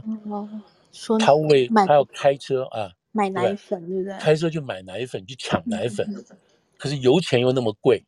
[0.93, 4.19] 说她为她要开车啊，买奶粉对不对？
[4.19, 6.07] 开车去买奶粉，去抢奶粉，
[6.77, 8.05] 可是油钱又那么贵，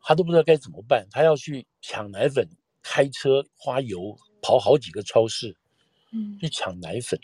[0.00, 2.48] 她都不知道该怎么办，她要去抢奶粉。
[2.88, 5.52] 开车花油跑好几个超市，
[6.12, 7.18] 嗯，去抢奶粉，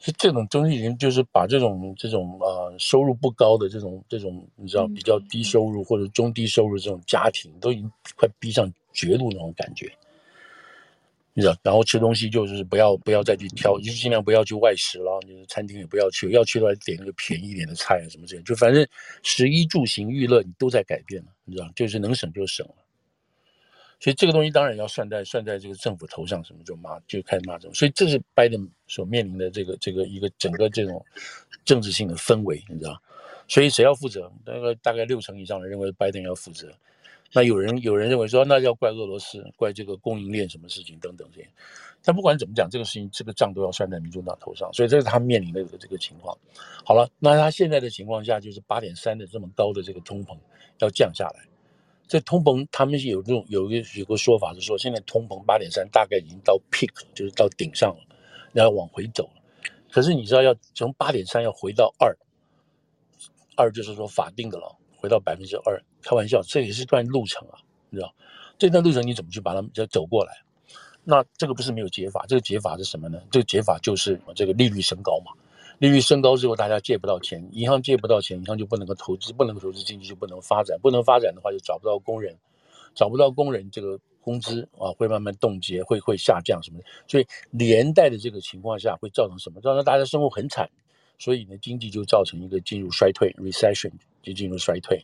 [0.00, 9.90] 是这种东西已经就是把这种这种呃收入不高的这种这种你知道比较低收入或者中低收入这种家庭都已经快逼上绝路那种感觉，
[11.32, 18.84] 你知道，然后吃东西就是不要不要再去挑，就是尽量不要去外食了，就是餐厅也不要去，要去的话点那个便宜一点的菜啊什么之类，就反正
[19.22, 22.74] 食衣住行娱乐你都在改变了，你知道，就是能省就省了。
[23.98, 27.74] 所以这个东西当然要算在算在这个政府头上，什么就骂就开始骂这种。
[27.74, 31.04] 所以这是拜登所面临的这个这个一个整个这种
[31.64, 33.00] 政治性的氛围，你知道？
[33.48, 34.30] 所以谁要负责？
[34.44, 36.72] 那个大概六成以上的认为拜登要负责。
[37.32, 41.48] 那有人有人认为说，那要怪俄罗斯，怪这个供应链什么事情等等这些。
[42.04, 44.72] 但不管怎么讲，这个事情这个账都要算在民主党头上。
[44.72, 46.36] 所以这是他面临的这个这个情况。
[46.84, 50.36] 好了，那他现在的情况下就是八点三的这么高的这个通膨
[50.78, 51.46] 要降下来。
[52.08, 58.16] 这通膨，他们有这种有一个有个说法是说，现在通膨八点三大概已经到 peak，就是到顶上了，
[58.52, 59.42] 然后往回走了。
[59.90, 62.16] 可是你知道，要从八点三要回到二，
[63.56, 67.58] 二就是说法定的了，回到百分之二，开玩笑，这也是段路程啊，
[67.90, 68.14] 你知道？
[68.58, 70.32] 这段路程你怎么去把它们走过来？
[71.02, 73.20] 那这个不是没有解法，这个解法是什么呢？
[73.30, 75.32] 这个解法就是这个利率升高嘛。
[75.78, 82.34] 利率升高之后，大家借不到钱，银行借不到钱，银行就不能够投资，不能够投资，经济就不能发展，不能发展的话，就找不到工人，
[82.94, 89.60] 找不到工人，这个工资啊会慢慢冻结，会会下降什么的，所以连带的这个情况下会造成什么？
[89.60, 90.66] 造成大家生活很惨，
[91.18, 94.98] 所以呢，经济就造成一个进入衰退 （recession），就进入衰退。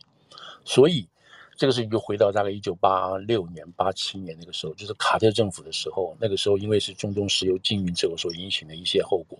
[0.65, 1.07] 所以
[1.55, 9.37] 这个事情就回到大概一九八六年、八七年那个时候，就是卡特政府的时候，那个时候因为是中东石油禁运之后所引起的一些后果。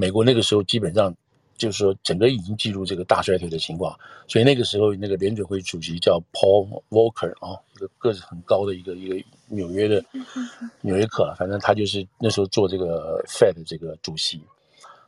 [0.00, 1.14] 美国那个时候基本上
[1.58, 3.94] 就是说，整个已经进入这个大衰退的情况，
[4.26, 10.02] 所以那个时候那个联准会主席叫 Paul Volcker 啊，一个个子很高的一个一个纽约的
[10.80, 14.40] 纽约客，反正他就是那时候做这个 Fed 的这个主席，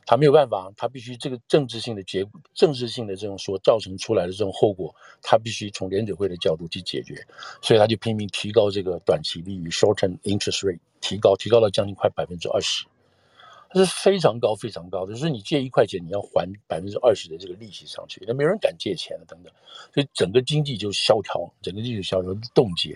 [0.05, 7.25] 他没有办法，他必须这个政治性的结果，政治性的这种所造成出来的这种后果，他必须从联准会的角度去解决，
[7.63, 12.85] 所以他就拼命提高这个短期利率 short-term interest rate，提高提高了将近快百分之二十。
[13.73, 19.51] 这是非常高、非常高的，就是你借一块钱，你要还百分之二十的这个利息上去，那没人敢借钱了，等等，
[19.91, 22.95] 所以整个经济就萧条，整个经济萧条冻结。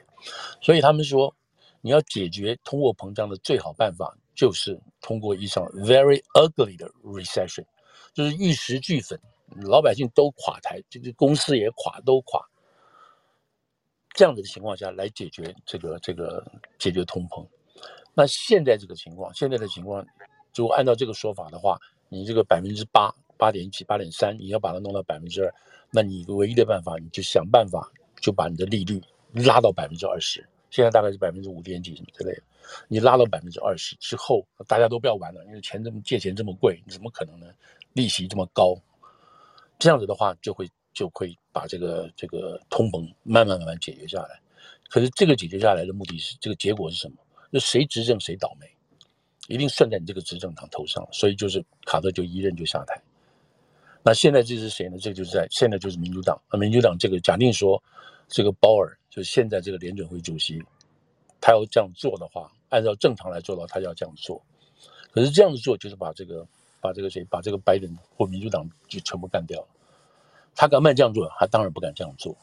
[0.62, 1.34] 所以他们说，
[1.82, 7.66] 你要解决通货膨胀的最好办法，就是通过一场 very ugly 的 recession，
[8.14, 9.20] 就是玉石俱焚，
[9.64, 12.40] 老百姓都垮台，这个公司也垮，都垮。
[14.14, 16.46] 这样子的情况下来解决这个这个
[16.78, 17.44] 解决通膨。
[18.14, 20.06] 那现在这个情况，现在的情况。
[20.56, 21.80] 如果按照这个说法的话，
[22.10, 25.54] 你这个百分之八、八点几、八点三，你要把它弄到百分之二，
[25.92, 29.02] 那你唯一的办法，你就想办法就把你的利率
[29.34, 30.48] 拉到百分之二十。
[30.70, 32.44] 现在大概是百分之五点几什么之类的，
[32.88, 37.48] 你拉到百分之二十之后，大家都不要玩了，因为钱这么借钱这么贵，你怎么可能呢？
[37.94, 38.76] 利息这么高，
[39.80, 44.42] 这样子的话就会就会把这个这个通膨慢慢慢慢解决下来。
[44.90, 47.16] 可是这个解决下来的目的是这个结果是什么？
[47.52, 48.70] 就谁执政谁倒霉。
[49.48, 53.02] 一定算在你这个执政党头上，所以就是卡特就一任就下台。
[54.04, 54.98] 那现在这是谁呢？
[54.98, 56.40] 这就是在现在就是民主党。
[56.52, 57.82] 那民主党这个假定说，
[58.28, 60.64] 这个鲍尔就是现在这个联准会主席，
[61.42, 64.42] 他要这样做的话，按照正常来做的话，他要这样做。
[65.12, 66.48] 可是这样子做就是把这个
[66.80, 69.68] 把这个谁把这个拜登或民主党就全部干掉了。
[70.56, 71.30] 他敢不敢这样做？
[71.38, 72.36] 他当然不敢这样做。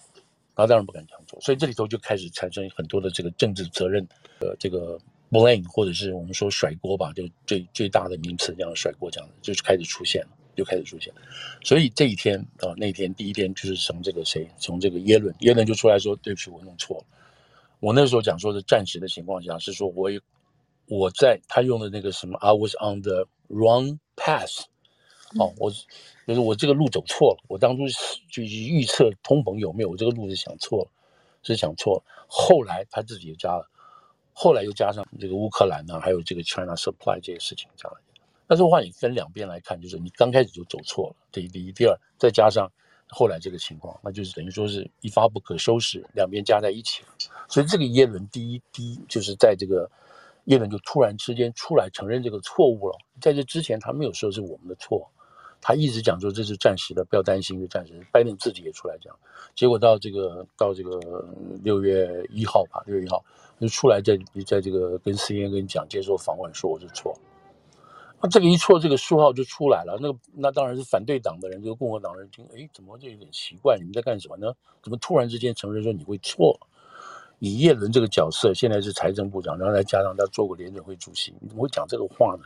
[0.54, 1.40] 他当然不敢这样做。
[1.40, 4.06] 所以这里头就开始产生很多的这个政治责任
[4.38, 4.98] 的这个。
[5.34, 11.12] Blame 或者是我们说甩锅吧，就最最大的名词这样甩锅这样的，就是开始出现了，就开始出现。
[11.64, 17.04] 所以这一天啊，那天第一天就是从这个谁，从这个耶伦，耶伦就出来说，对不起，我弄错了。
[17.80, 20.08] 我那时候讲说的暂时的情况下是说我
[20.86, 24.60] 我在他用的那个什么，I was on the wrong path，
[25.38, 25.70] 哦，我
[26.26, 27.82] 就是我这个路走错了，我当初
[28.30, 30.90] 就是预测通膨有没有，我这个路是想错了。
[31.46, 32.04] 是想错了。
[32.26, 33.68] 后来他自己也加了，
[34.34, 37.96] 后来又加上这个乌克兰呢，还有这个 China Supply 这些事情加了。
[38.46, 42.70] 但是话你分两边来看，就是你刚开始就走错了，这第一，第二，再加上
[43.08, 47.02] 后来这个情况，那就是等于说是一发不可收拾，两边加在一起。
[47.48, 49.90] 所以这个耶伦第一第一就是在这个
[50.46, 55.10] 耶伦就突然之间出来承认这个错误了，在这之前他没有说是我们的错。
[55.66, 58.06] 他一直讲说这是暂时的，不要担心，是暂时。
[58.12, 59.16] 拜登自己也出来讲，
[59.54, 61.00] 结果到这个到这个
[61.62, 63.24] 六月一号吧，六月一号
[63.58, 64.14] 就出来在
[64.46, 67.18] 在这个跟 CNN 跟你讲接受访问说我是错，
[68.20, 69.96] 那这个一错，这个书号就出来了。
[70.02, 73.78] 那个那当然是反对党的人，这个共和党人听，哎，怎么就有点奇怪？
[73.78, 74.52] 你们在干什么呢？
[74.82, 76.60] 怎么突然之间承认说你会错？
[77.38, 82.44] 以叶伦这个角色，现在是财政部长，然后再加上他做过联准会主席，你怎么会讲这个话呢？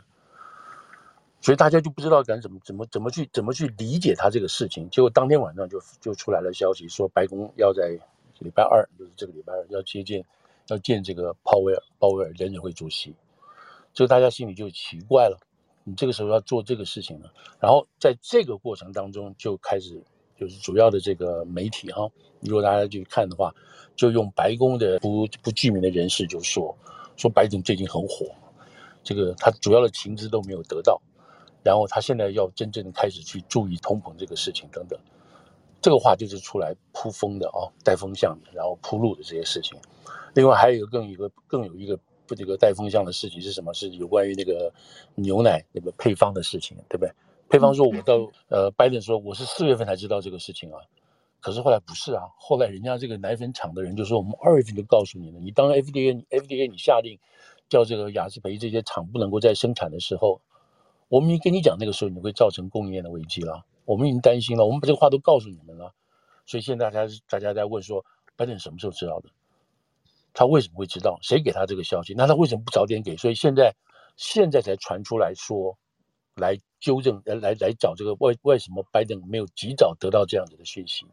[1.41, 4.89] 所以大家就不知道该怎么怎么怎么去怎么去理解他这个事情。
[4.89, 7.97] 结果当天晚上就就出来了消息，说白宫要在
[8.39, 10.23] 礼拜二，就是这个礼拜二要接见，
[10.67, 13.15] 要见这个鲍威尔，鲍威尔联准会主席。
[13.93, 15.39] 所以大家心里就奇怪了，
[15.83, 17.29] 你这个时候要做这个事情呢？
[17.59, 20.01] 然后在这个过程当中就开始，
[20.37, 22.09] 就是主要的这个媒体哈，
[22.41, 23.53] 如果大家去看的话，
[23.95, 26.77] 就用白宫的不不具名的人士就说，
[27.17, 28.27] 说拜登最近很火，
[29.03, 31.01] 这个他主要的情资都没有得到。
[31.63, 34.99] 然后他现在要真正开始去注意通膨这个事情等等，
[35.81, 39.77] 这个话就是出来铺风的啊，带风向的，然后铺路的这些事情。
[40.33, 43.73] 另外还有一个更一个更有一个不这个带风向的事情是什么？
[43.73, 44.71] 是有关于那个
[45.15, 47.11] 牛奶那个配方的事情，对不对？
[47.49, 50.79] 配方说，我到呃，拜登说我是四月份才知道这个事情啊，
[51.41, 57.19] 可是后来不是啊，后来人家这个奶粉厂的人就说我们二月份就告诉你了，你当 FDA，FDA 你下令
[57.67, 60.39] 叫这个雅士培这些厂不能够再生产的时候。
[61.09, 63.65] 我们一跟你讲那个时候，你会造成供应链的危机了。
[63.85, 65.95] 我们已经担心了，我们把这个话都告诉你们了。
[66.45, 69.29] 所以现在大家大家在问说，拜登什么时候知道的？
[70.33, 71.17] 他为什么会知道？
[71.23, 72.13] 谁给他这个消息？
[72.15, 73.17] 那他为什么不早点给？
[73.17, 73.75] 所以现在
[74.17, 75.75] 现在才传出来说，
[76.35, 81.07] 来纠正，来来来找这个为为什么拜登没有及早得到这样子的讯息？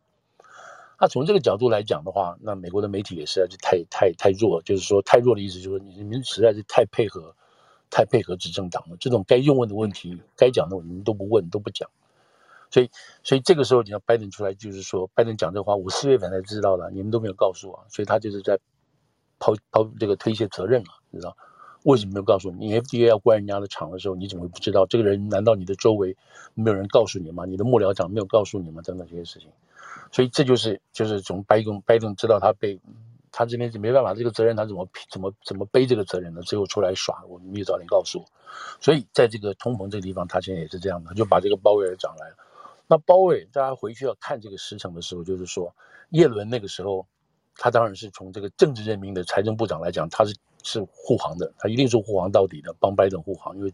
[1.01, 7.35] 那从这个角度来讲的话，那美国的媒体也实在是太太太弱，就是说太弱的意思就是说你们实在是太配合。
[7.91, 11.89] 太配合执政党了，这种该用问的问题、该讲的，我们都不问，都不讲。
[12.71, 12.91] 所以，
[13.23, 18.59] 所以这个时候你要拜登出来，就是说，拜登讲这话，我四月份才知道的，你们都没有告诉我，所以他就是在
[19.39, 21.37] 抛抛这个推卸责任了，知道？
[21.85, 22.67] 为什么没有告诉你？
[22.67, 24.85] 你 FDA 要关人家的厂的时候，你怎么会不知道？
[24.87, 26.17] 这个人难道你的周围
[26.55, 27.45] 没有人告诉你吗？
[27.45, 28.83] 你的幕僚长没有告诉你吗？
[28.83, 29.49] 等等这些事情，
[30.11, 32.81] 所以这就是就是从拜登拜登知道他被。
[33.39, 36.41] 他这边就没办法，这个责任他怎么怎么怎么背这个责任呢？
[36.41, 38.25] 最后出来耍，我没有早点告诉我。
[38.81, 42.37] 所以在这个通膨这个地方，他现在也是这样的，就把这个鲍威尔找来了。
[42.87, 45.71] 那鲍威尔大家回去要看这个时程的时候，就是说
[46.13, 47.07] 叶伦那个时候，
[47.57, 53.73] 他当然是从这个政治任命的财政部长来讲，他是是护航的，他一定是护航到底的，帮拜登护航，因为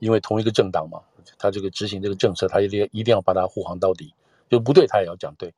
[0.00, 1.00] 因为同一个政党嘛，
[1.38, 4.14] 他这个执行这个政策，他一定一定要把他护航到底，
[4.50, 5.54] 就不对他也要讲对。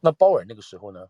[0.00, 1.06] 那鲍尔那个时候呢？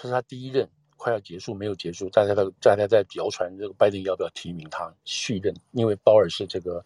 [0.00, 6.82] 这是他第一任快要结束，没有结束，大家在大家在谣传这个拜登要不要提名他续任，因为鲍尔是这个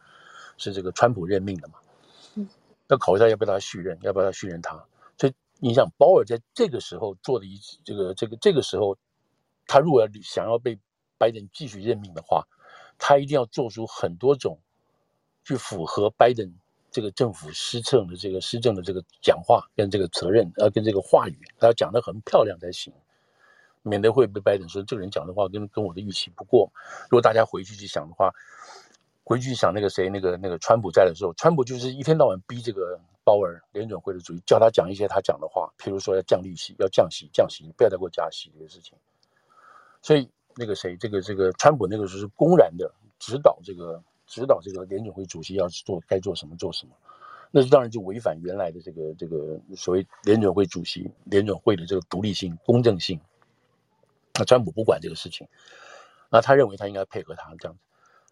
[0.58, 1.74] 是这个川普任命的嘛，
[2.34, 2.48] 嗯，
[2.88, 4.84] 要考虑他要不要他续任，要不要他续任他。
[5.16, 8.98] 所以你想，鲍尔在这个时候做的一这个这个这个时候，
[9.68, 10.76] 他如果要想要被
[11.16, 12.48] 拜登继续任命的话，
[12.98, 14.58] 他一定要做出很多种
[15.44, 16.52] 去符合拜登。
[16.90, 22.92] 这个政府施政的这个施政的这个讲话跟这个责任，呃，跟这个话语，他要讲得很漂亮才行，
[23.84, 26.68] 免得会被拜登说这个人讲的话跟跟我的预期不过。
[27.04, 28.32] 如果大家回去去想的话，
[29.22, 38.98] 回去想那个谁，那个那个川普在的时候，川普就是一天到晚逼这个鲍尔联准会的主席，叫他讲一些他讲的话，譬如说要降利息，要降息，降息，不要再给我加息这个事情。
[40.02, 44.02] 所以那个谁，这个这个川普那个时候是公然的指导这个。
[44.26, 46.94] 指导这个联准会主席要做该做什么做什么，
[47.50, 53.20] 那当然就违反原来的这个这个所谓联准会主席联准会的这个独立性、公正性。
[54.38, 55.46] 那川普不管这个事情，
[56.30, 57.80] 那他认为他应该配合他这样子。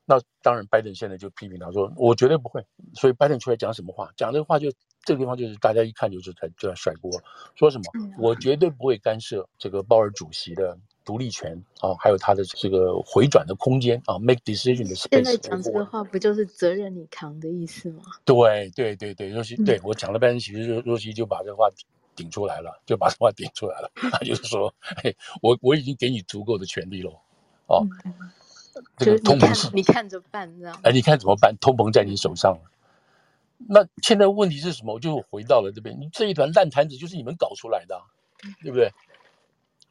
[0.05, 4.71] 那当然，拜登现在就批评他说：“我绝对不会。”所以拜登出来讲什么话，讲这个话就
[5.05, 7.11] 这个地方就是大家一看就是在就在甩锅，
[7.55, 7.85] 说什么
[8.19, 15.09] ：“我绝对不会干涉这个鲍尔主席的。”独立权啊，还有他的这个回转的空间啊，make decision 的 space。
[15.11, 18.05] 现在讲这个话，不就是责任你扛的意思吗？
[18.25, 21.69] 对对对对，若曦，对我讲了半天，其实若若曦就把这个话
[22.15, 23.91] 顶出来了，就把这话顶出来了。
[23.95, 27.11] 他就是说，嘿，我我已经给你足够的权利了，
[27.67, 28.15] 哦，嗯、
[28.97, 30.79] 这个通膨是你看着办，这样。
[30.83, 31.57] 哎，你看怎么办？
[31.59, 32.71] 通膨在你手上了。
[33.69, 34.95] 那现在问题是什么？
[34.95, 38.01] 我就回到了这边，你这一团烂摊子就是你们搞出来的，
[38.61, 38.91] 对不对？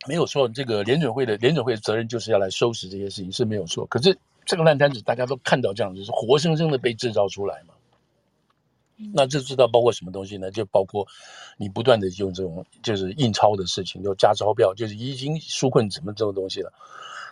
[0.08, 3.86] 没有错，这个联准会的联准会的责任就是要来收拾这些事情是没有错。
[3.86, 7.74] 可是这个烂摊子大家都看到这样子，是活生生的被制造出来嘛？
[9.14, 10.52] 那这知道包括什么东西呢？
[10.52, 11.08] 就包括
[11.58, 16.72] 你不断的用这种就是印钞的事情，就加钞票，就是已经纾困什么这种东西了。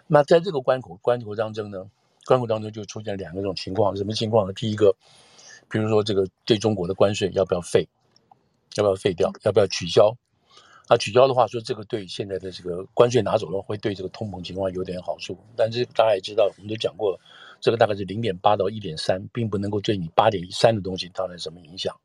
[0.08, 1.86] 那在这个关口关口当中呢，
[2.26, 4.54] 关口当中就出现两个这种情况，什么情况呢？
[4.54, 4.96] 第一个，
[5.70, 7.88] 比如说这个对中国的关税要不要废？
[8.76, 9.32] 要不要废掉？
[9.44, 10.16] 要不要取消？
[10.88, 15.38] 啊，取消的话，说这个对现在的这个关税拿走了，会对这个通膨情况有点好处。
[15.56, 17.20] 但是大家也知道，我们都讲过了。
[17.62, 21.96] 这个大概是零点八到一点三，并不能够对你八点三的东西造成什么影响。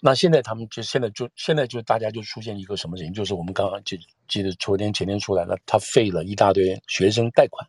[0.00, 7.66] 那现在他们就现在就现在就大家就出现一个什么事情，就是我们刚刚记记得昨天前天出来了，他废了一大堆学生贷款，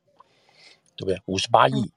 [0.97, 1.21] 对不对？
[1.27, 1.89] 五十八亿，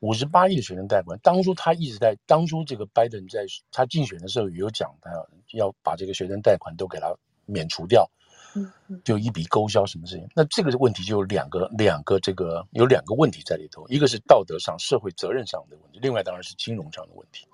[0.00, 1.18] 五十八亿的学生贷款。
[1.22, 5.28] 当初他一直在，当初这个拜登在他竞选的时候也有讲，他要
[5.66, 7.14] 要把这个学生贷款都给他
[7.44, 8.10] 免除掉。
[9.04, 10.28] 就一笔勾销什么事情？
[10.34, 17.46] 那这个问题就有两个，两个这个有两个问题在里头，一个是道德上、社会责任上的问题，另外当然是金融上的问题。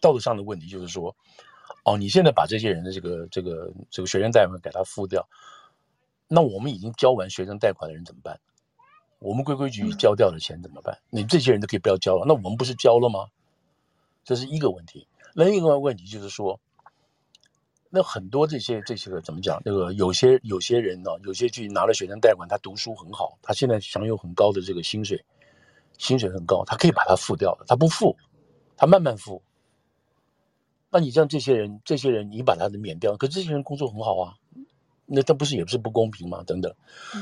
[0.00, 1.14] 道德上的问题就是说，
[1.84, 5.28] 哦，你现在把这些人的这个这个这个学生贷款给他付掉，
[6.26, 8.40] 那我们已经交完学生贷款的人怎么办？
[9.18, 10.98] 我们规规矩矩交掉的钱怎么办？
[11.10, 13.26] 你这些人都可以不要交了，那我们不是交了吗？
[14.24, 15.06] 这是一个问题。
[15.34, 16.58] 另一个问题就是说。
[17.92, 19.60] 那很多这些这些个怎么讲？
[19.64, 25.24] 那个有些有些人呢，有些去拿了学生贷款，他读书很好，他现在享有很高的这个薪水，
[25.98, 28.16] 薪水很高，他可以把它付掉的，他不付，
[28.76, 29.42] 他慢慢付。
[30.88, 34.34] 那你像这些人，这些人你把他的免掉，可这些人工作很好啊，
[35.06, 36.44] 那他不是也不是不公平吗？
[36.46, 36.72] 等等，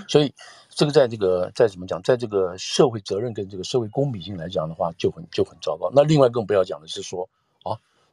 [0.06, 0.34] 所以
[0.68, 5.90] 这个在这个在怎么讲，在这个社会责任跟这个社会公平性来讲的话，就很就很糟糕。
[5.94, 7.38] 那另外更不要讲的是说啊。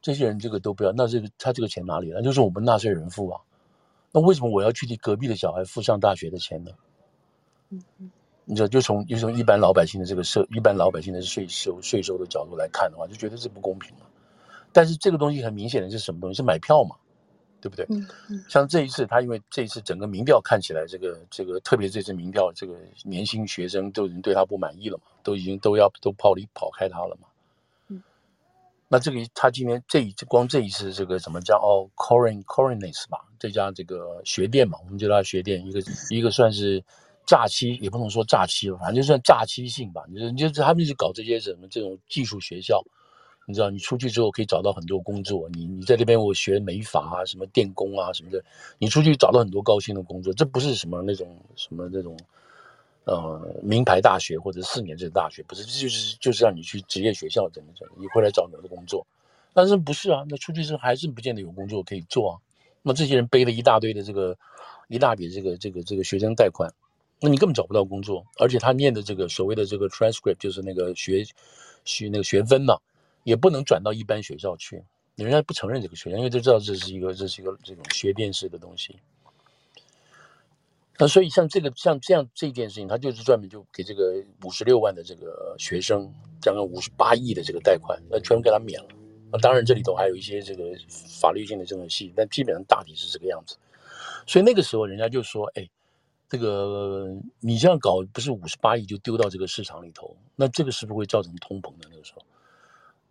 [0.05, 2.21] 这些人这个都不要，那这个他这个钱哪里来？
[2.21, 3.41] 就是我们纳税人付啊。
[4.11, 6.69] 那为什么我要去替隔壁的小孩付上大学的钱呢？
[7.71, 8.11] 嗯嗯，
[8.43, 14.05] 你知道，就从就从一般老百姓的这个社，一般老百姓的税收税收的角度来看的话，就觉得这不公平嘛。
[14.71, 16.37] 但是这个东西很明显的是什么东西？
[16.37, 16.95] 是买票嘛，
[17.59, 17.83] 对不对？
[17.89, 18.45] 嗯嗯。
[18.47, 27.27] 像这一次，他因为这一次整个民调看起来，这个这个特别这次民调，这个年轻学生都已经对他不满意了嘛，都已经都要都跑离跑开他了嘛。
[28.87, 35.81] 那这个他今天这一次光这一次这个怎么叫哦，Corin Corinis 吧，这家这个学店嘛，我们叫它学店，一个
[36.11, 36.83] 一个算是
[37.25, 40.03] 诈欺，也不能说诈欺了，反正就算诈欺性吧。
[40.07, 42.79] 你说你就他们一直搞这些什么这种技术学校，
[43.47, 45.49] 你知道，你出去之后可以找到很多工作。
[45.49, 48.43] 你你在这边我学美发啊，什么电工啊什么的，
[48.77, 52.15] 你出去找到很多高薪的工作，这不是什么那种什么那种。
[53.05, 59.05] 呃，名牌大学或者四年制的大学不是，就是就是让你去职业学校怎么怎么，你回来找你的工作，
[59.53, 60.25] 但是不是啊？
[60.27, 62.33] 那出去之后还是不见得有工作可以做啊。
[62.81, 64.35] 那这些人背了一大堆的这个
[64.87, 66.73] 一大笔这个这个这个学生贷款，
[67.21, 71.23] 那你根本找不到工作，而且他念的这个所谓的这个 transcript 就是那个学
[71.83, 72.81] 学那个学分呢、啊，
[73.23, 74.83] 也不能转到一般学校去，
[75.15, 78.95] 人家不承认这个学校，因为都知道这是一个这是一个这种学电式的东西。
[80.97, 84.13] 那所以像这个像这样这件事情，他就是专门就给这个
[84.45, 86.09] 五十六万的这个学生，
[86.41, 88.87] 将近五十八亿的这个贷款，那全部给他免了。
[89.31, 90.63] 那当然这里头还有一些这个
[91.19, 93.57] 法律性的这种细，但基本上大体是这个样子。
[94.25, 95.69] 所以那个时候人家就说：“哎，
[96.29, 97.07] 这个
[97.41, 102.21] 你这样搞，不是五十八亿就丢到这个市场里头，那这个是不是会造成通膨的？”那个时候。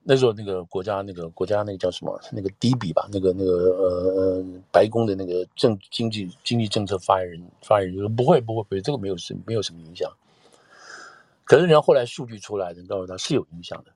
[0.06, 10.12] 那时候那个国家那个国家那个叫什么那个迪比吧，那个那个呃白宫的那个政经济经济政策发言人发言人就说不会不会不会，这个没有什没有什么影响。
[11.44, 13.90] 可是人家后来数据出来人，告诉他是有影响的。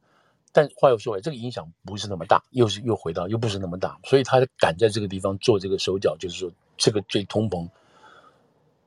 [0.51, 7.69] 但话又说回来，这个影响不是那么大，又是又回到又不是那么大，所以他敢在这个地方做这个手脚，就是说这个最通膨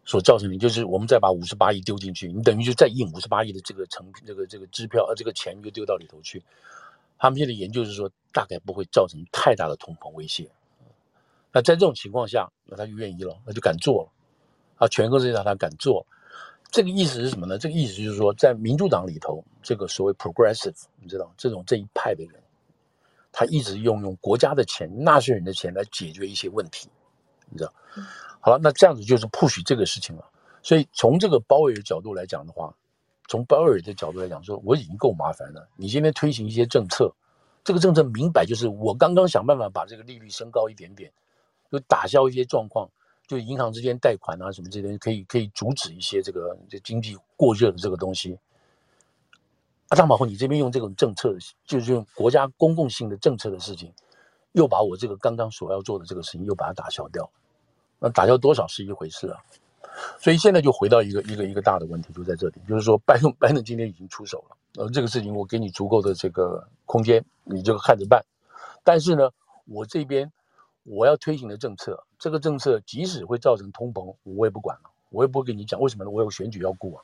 [0.05, 6.41] 所造成的，就是我们再把五十八亿丢进去，你等于就再印五十八亿的这个成这个这个支票，呃这个钱又丢到里头去。
[7.21, 10.49] 他们现在研究是说，大概不会造成太大的通膨威胁。
[11.51, 14.09] 那在这种情况下，那他就愿意了，那就敢做了。
[14.77, 16.03] 啊，全公司让他敢做，
[16.71, 17.59] 这个意思是什么呢？
[17.59, 22.41] 这个意思就是说，在民主党里头，这个所谓 progressive，你知道，这种这一派的人，
[23.31, 26.89] 他一直用用国家的钱、纳税人的钱来解决一些问题，
[27.51, 27.71] 你知道。
[28.39, 30.27] 好了，那这样子就是 push 这个事情了。
[30.63, 32.75] 所以从这个包围的角度来讲的话。
[33.31, 35.65] 从鲍威尔的角度来讲，说我已经够麻烦了。
[35.77, 37.09] 你今天推行一些政策，
[37.63, 41.09] 这个政策明摆就是我刚刚想办法把这个利率升高一点点，
[41.71, 42.89] 就打消一些状况，
[43.25, 48.37] 就银行之间贷款啊什么这些可以可以阻止一些这个这经济过热的这个东西。
[49.87, 51.33] 啊，张宝后，你这边用这种政策，
[51.65, 53.93] 就是用国家公共性的政策的事情，
[54.51, 57.31] 又把我这个刚刚所要做的这个事情又把它打消掉。
[57.97, 59.39] 那打掉多少是一回事啊。
[60.19, 68.23] 所以现在就回到一个一个一个大的问题，就在这里，就是说拜登拜登今天已经出手了，呃，这个事情我给你足够的这个空间，你这个看着办。
[68.83, 69.29] 但是呢，
[69.65, 70.31] 我这边
[70.83, 76.09] 我要推行的政策，这个政策即使会造成通膨，我也不管了，我也不会跟你讲为什么呢？
[76.09, 77.03] 我有选举要顾啊。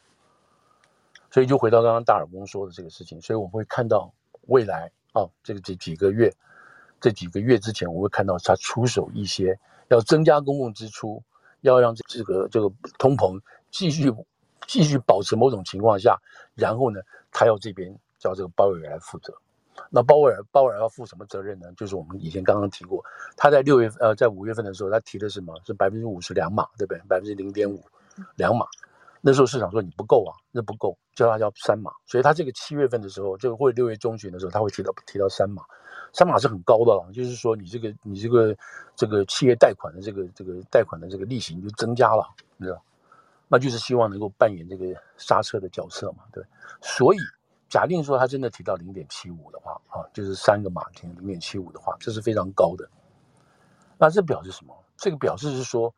[1.29, 4.11] 所以就回到刚刚大耳公说的这个事情，所以我们会看到
[4.47, 6.33] 未来啊，这个这几个月，
[7.01, 9.59] 这几个月之前，我会看到他出手一些，
[9.89, 11.21] 要增加公共支出。
[11.61, 13.39] 要让这个这个通膨
[13.71, 14.13] 继续
[14.67, 16.17] 继续保持某种情况下，
[16.55, 16.99] 然后呢，
[17.31, 19.33] 他要这边叫这个鲍威尔来负责。
[19.91, 21.67] 那鲍威尔鲍威尔要负什么责任呢？
[21.77, 23.03] 就是我们以前刚刚提过，
[23.35, 25.53] 他在六月呃在五月份的时候，他提的什么？
[25.65, 26.99] 是百分之五十两码，对不对？
[27.07, 27.83] 百分之零点五
[28.35, 28.65] 两码。
[29.21, 31.91] 那时候市场说你不够啊，那不够，叫他要三码。
[32.05, 35.63] 所以他这个七月份的时候，就会六月中旬的时候，他会提到提到三码。
[36.13, 38.55] 三码是很高的了，就是说你这个你这个
[38.95, 42.27] 这个企业贷款的这个这个贷款的这个利息就增加了，
[42.57, 42.81] 你知道？
[43.49, 44.85] 那就是希望能够扮演这个
[45.17, 46.43] 刹车的角色嘛，对。
[46.81, 47.17] 所以
[47.69, 52.89] 假定说他真的提到零点七五的话，啊，就是三个码停零点七五的话，这是非常高的。
[53.97, 54.75] 那这表示什么？
[54.97, 55.93] 这个表示是说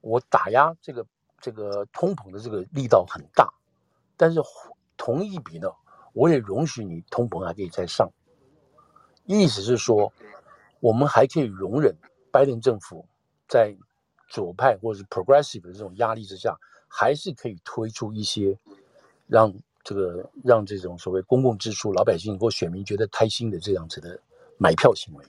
[0.00, 1.04] 我打压这个
[1.40, 3.52] 这个通膨的这个力道很大，
[4.16, 4.40] 但是
[4.96, 5.68] 同一笔呢，
[6.14, 8.10] 我也容许你通膨还可以再上。
[9.24, 10.12] 意思是说，
[10.80, 11.94] 我们还可以容忍
[12.30, 13.06] 拜登政府
[13.48, 13.76] 在
[14.28, 16.58] 左派或者是 progressive 的这种压力之下，
[16.88, 18.58] 还是可以推出一些
[19.26, 19.54] 让
[19.84, 24.20] 这个让这种所谓公共支出、老百姓或选民觉得开心的这样子的
[24.58, 25.24] 买票行为，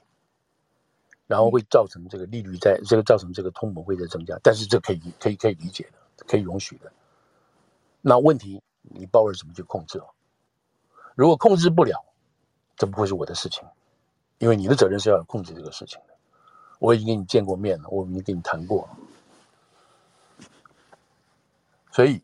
[1.27, 5.83] 然后会造成这个利率在这个造成这个通膨会在增加，但是这可以可以可以理解
[6.17, 6.91] 的，可以容许的。
[8.01, 10.05] 那问题你鲍威尔怎么去控制了？
[11.15, 12.03] 如果控制不了，
[12.75, 13.63] 这不会是我的事情。
[14.43, 16.13] 因为你的责任是要控制这个事情的，
[16.79, 20.47] 我已经跟你见过面了，我已经跟你谈过了，
[21.93, 22.21] 所以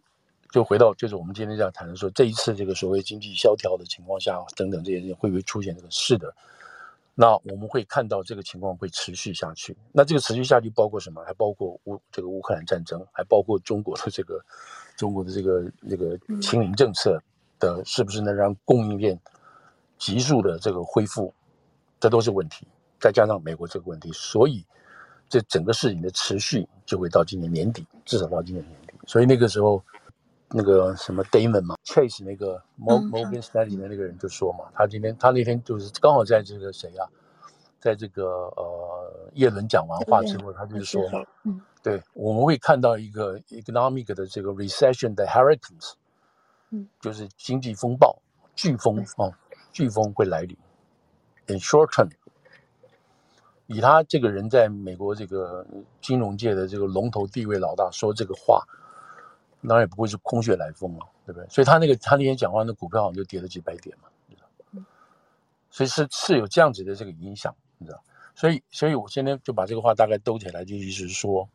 [0.51, 6.36] 就回到就是我们今天这样谈的说，这一次这个所谓经济萧条的情况下等等这些会不会出现这个是的？
[7.15, 9.74] 那我们会看到这个情况会持续下去。
[9.93, 11.24] 那这个持续下去包括什么？
[11.26, 14.43] 还包括乌这个乌克兰战争，还包括中国的这个
[14.97, 17.17] 中国的这个这个清零政策
[17.59, 19.17] 的，是不是能让供应链
[19.97, 21.34] 急速的这个恢复？
[22.00, 22.66] 这都是问题，
[23.00, 24.66] 再加上美国这个问题，所以
[25.28, 28.93] 这整个事情的持续就会到今年年底，至少到今年年底。
[29.06, 29.84] 所以那个时候，
[30.50, 37.06] 那个什么 Damon 嘛，Chase 那个 Morgan Stanley 的那个人就说嘛，他今天他那天就是刚好在这个谁啊，
[37.80, 38.26] 在这个
[38.56, 45.93] 呃叶伦讲完话之后，他就是说嘛，嗯，对，我们会看到一个 economic 的这个 recession 的 hurricanes，
[46.72, 48.18] 嗯，就是经济风暴、
[48.56, 49.30] 飓风啊，
[49.74, 50.58] 飓风会来临。
[51.50, 52.12] In short term，
[53.66, 55.66] 以他这个人在美国这个
[56.00, 58.64] 金融界的这个龙头地位老大说这个话，
[59.68, 61.50] 当然也不会是空穴来风了，对不对？
[61.50, 64.84] 所以他那个他那天讲话，那股票好像就跌了几百点嘛，你知道？
[65.72, 68.04] 所以是是有这样子的这个影响，你知道？
[68.36, 71.50] 所以，所以我今天就把这个话大概兜起来，就意思是说，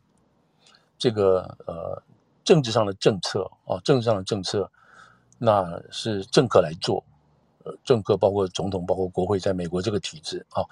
[0.97, 2.03] 这个呃
[2.43, 4.69] 政治上的政策啊，政治上的政策，
[5.37, 7.01] 那是政客来做。
[7.83, 10.63] 政客包括总统，包括国会，在美国这个体制啊，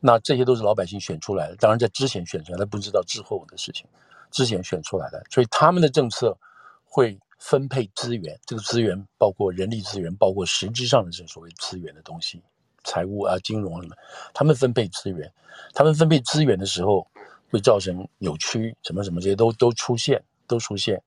[0.00, 1.56] 那这些都是老百姓选出来的。
[1.56, 3.86] 当然，在之前选出来的，不知道之后的事情。
[4.32, 6.36] 之前选出来的，所以他们的政策
[6.84, 8.38] 会分配资源。
[8.44, 12.42] 这个资源包括人力资源，包括实质上的这所谓资源的东西，
[12.82, 13.96] 财务啊、金融什么。
[14.34, 15.32] 他们分配资源，
[15.72, 17.06] 他们分配资源的时候，
[17.50, 21.00] 会造成扭曲，什么什么这些都都出现，都出现。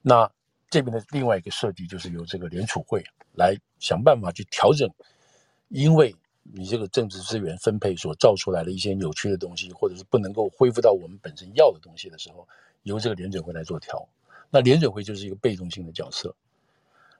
[0.00, 0.28] 那
[0.72, 3.04] 这边的另外一个设计，就是由这个联储会。
[3.34, 4.86] 来想办法去调整，
[5.68, 12.46] 因为你这个政治资源分配所造出来的一些扭曲的东西，或者是不能够恢复到我们本身要的东西的时候，
[12.82, 14.06] 由这个联准会来做调。
[14.50, 16.34] 那联准会就是一个被动性的角色。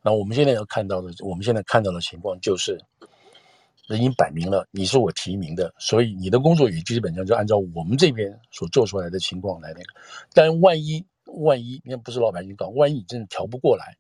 [0.03, 2.79] 那我们现在要看到的，我们现在看到的情况就是，
[3.87, 9.95] 人已经摆明了你是我提名的，所以你的工作也基本上就按照我们这边所做出来的情况来那个。
[10.35, 13.97] 但万一万一，你看不是老百姓搞，万一你真的调不过来。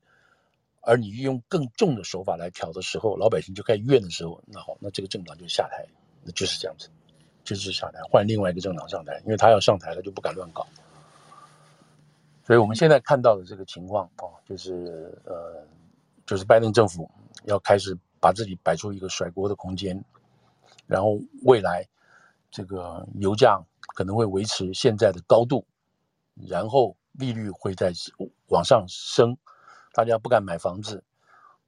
[0.84, 5.86] 而你用更重的手法来调的时候，老百姓就开始怨的时候，那好，那这个政党就下台，
[6.24, 6.88] 那就是这样子，
[7.44, 10.66] 就是下台，换另外一个政党上台，因为他要上台了就不敢乱搞。
[12.44, 15.64] 所以我们现在看到的这个情况啊，就是呃，
[16.26, 17.08] 就是拜登政府
[17.44, 20.04] 要开始把自己摆出一个甩锅的空间，
[20.88, 21.86] 然后未来
[22.50, 23.62] 这个油价
[23.94, 25.64] 可能会维持现在的高度，
[26.48, 27.92] 然后利率会在
[28.48, 29.36] 往上升。
[29.92, 31.04] 大家不敢买房子，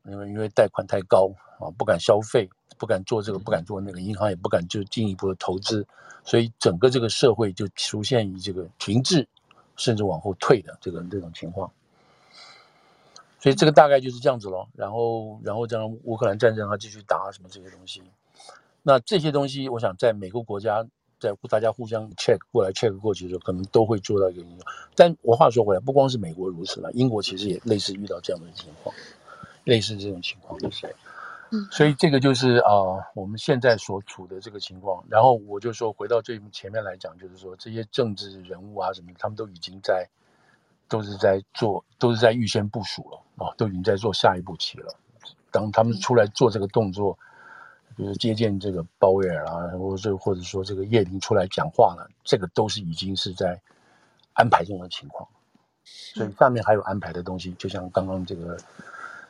[0.05, 1.30] 因为因为贷款太高
[1.61, 5.86] 啊，不敢消费，不敢做这个，不敢做那个，银行也不敢就进一步的投资，
[6.24, 9.28] 所以整个这个社会就出现于这个停滞，
[9.76, 11.70] 甚至往后退的这个这种情况。
[13.40, 14.68] 所以这个大概就是这样子咯。
[14.74, 18.03] 然后，然后这样乌克兰战争啊继续打什么这些东西，
[18.82, 20.86] 那这些东西，我想在每个国家。
[21.25, 24.59] 在大家互相 check 过来 check 过去的时候，可能都会做到一个应用。
[24.95, 28.95] 但我话说回来，不光是美国如此了，英国其实也类似遇到这样的情况，
[29.64, 30.95] 类似这种情况就是。
[31.51, 35.03] 嗯，所以这个就是啊、呃，我们现在所处的这个情况。
[35.09, 40.07] 然后我就说，回到最前面来讲，就是说这些政治人物啊什么，他们都已经在，
[40.89, 44.95] 都是在做，都是在预先部署了啊、哦，都已经在做下一步棋了。
[45.51, 47.18] 当他们出来做这个动作。
[47.97, 53.61] 比如接见这个鲍威尔啊，或者或者说这个叶林出来讲话了，这个都是已经是在
[54.32, 55.28] 安排中的情况，
[55.84, 58.57] 所以下面还有安排的东西，就像刚刚这个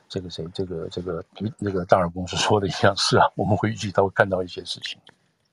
[0.08, 1.24] 这个谁这个这个
[1.58, 4.98] 那个大耳公司说的一样，是啊，我们会预计到看到一些事情，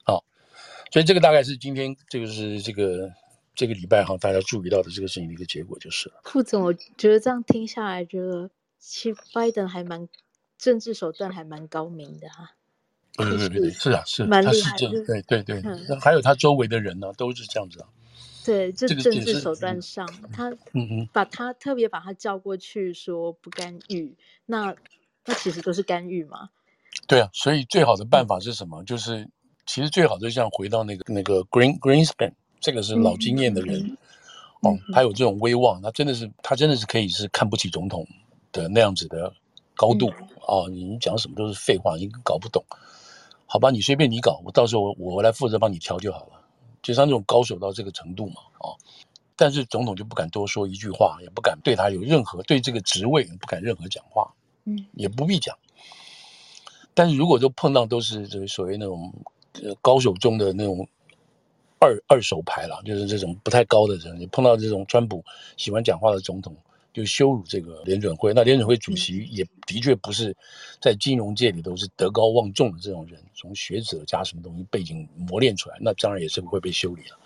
[0.03, 0.23] 好，
[0.91, 3.11] 所以这个大概是今天这个是这个
[3.53, 6.21] 这个礼拜哈大家注意到的这个事情的一个结果就是了。
[6.23, 8.49] 副总，我觉得这样听下来，觉得
[8.79, 10.07] 其实拜登还蛮
[10.57, 12.51] 政治手段还蛮高明的哈、啊。
[13.23, 17.87] 对对对对，是啊，是，他是这样，对对对，那还有他周围的人呢，都是这样子啊。
[18.43, 24.15] 对，这政治手段上，他嗯嗯，把他特别把他叫过去说不干预，
[24.45, 24.75] 那
[25.25, 26.49] 那其实都是干预嘛。
[27.07, 28.83] 对啊，所以最好的办法是什么？
[28.83, 29.29] 就是
[29.67, 33.95] 其实最好就像回到那个那个 Green Greenspan，这个是老经验的人
[34.61, 38.07] 哦，他有这种威望，他真的是他真的是可以是看不起总统
[38.51, 39.31] 的那样子的
[39.75, 40.07] 高度
[40.47, 40.65] 啊！
[40.71, 42.63] 你讲什么都是废话，你搞不懂。
[43.51, 46.41] 好吧，你随便你搞，我到时候我我来负责帮你调就好了。
[46.81, 48.71] 就像这种高手到这个程度嘛，啊，
[49.35, 54.33] 但是总统就不敢多说一句话，也不敢对他有任何对这个职位不敢任何讲话，
[54.63, 55.53] 嗯，也不必讲。
[56.93, 59.13] 但是如果都碰到都是这个所谓那种
[59.81, 60.87] 高手中的那种
[61.77, 65.21] 二二手牌了，就是这种不太高的人，你碰到这种川普
[65.57, 66.55] 喜欢讲话的总统。
[66.93, 70.35] 就羞辱这个联准会，那联准会主席也的确不是
[70.81, 77.17] 在金融界里都是德高望重的这种人，从学者加什么东西背景磨练出来，那当然也是会被修理了，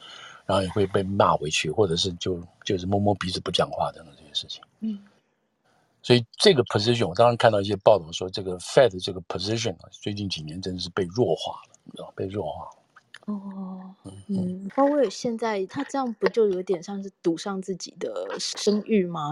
[0.45, 4.61] 然后也会被骂回去，或者是就就是摸摸鼻子不讲话等等这些事情。
[4.81, 4.99] 嗯，
[6.03, 12.71] 所以这个 position 我当然看到一些报道说，这个 Fed 这个 position 啊，最近几年真的是被弱化了，你知道被弱化了。
[13.25, 13.95] 哦，
[14.27, 19.31] 嗯，鲍威尔现在他这样不就有点像是赌上自己的声誉吗？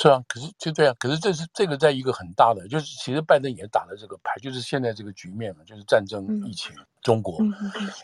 [0.00, 6.72] 是啊，可是就这样，可是这是这个在一个很大的，就是其实拜登也打了这个牌，就是现在这个局面嘛，就是战争、疫情、
[7.02, 7.36] 中国，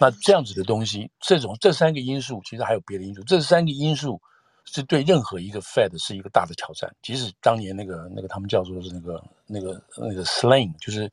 [0.00, 4.20] 那这样子的东西，这种这三个因素，其实还有别的因素，这三个因素
[4.64, 6.92] 是对任何一个 Fed 是一个大的挑战。
[7.00, 11.08] 即使当年那个那个他们叫做是那个那个那个 Slaying，就是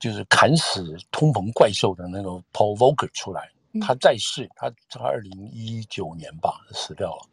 [0.00, 3.48] 就是砍死通膨怪兽的那个 Paul Volcker 出来，
[3.80, 7.28] 他在世，他他二零一九年吧死掉了。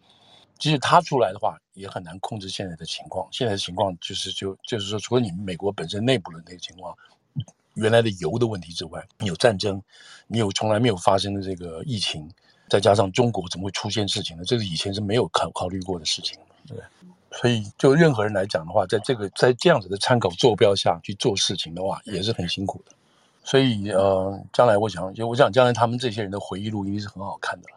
[0.61, 3.27] 即使他出来的话，也很难控制现在的情况。
[3.31, 6.95] 现在的情况就是就，就是说，除了你们美国本身内部的那个情况，
[7.73, 9.81] 原来的油的问题之外，你有战争，
[10.27, 12.29] 你有从来没有发生的这个疫情，
[12.69, 14.43] 再加上中国怎么会出现事情呢？
[14.45, 16.37] 这是以前是没有考考虑过的事情，
[16.67, 16.77] 对。
[17.31, 22.91] 所以，就任何人来讲的话，在这个在这样子的参考坐标下去做事情的话，也是很辛苦的。
[23.43, 27.67] 所以，呃，将来我想，就我想，将来他们这些人的回忆录一定是很好看的。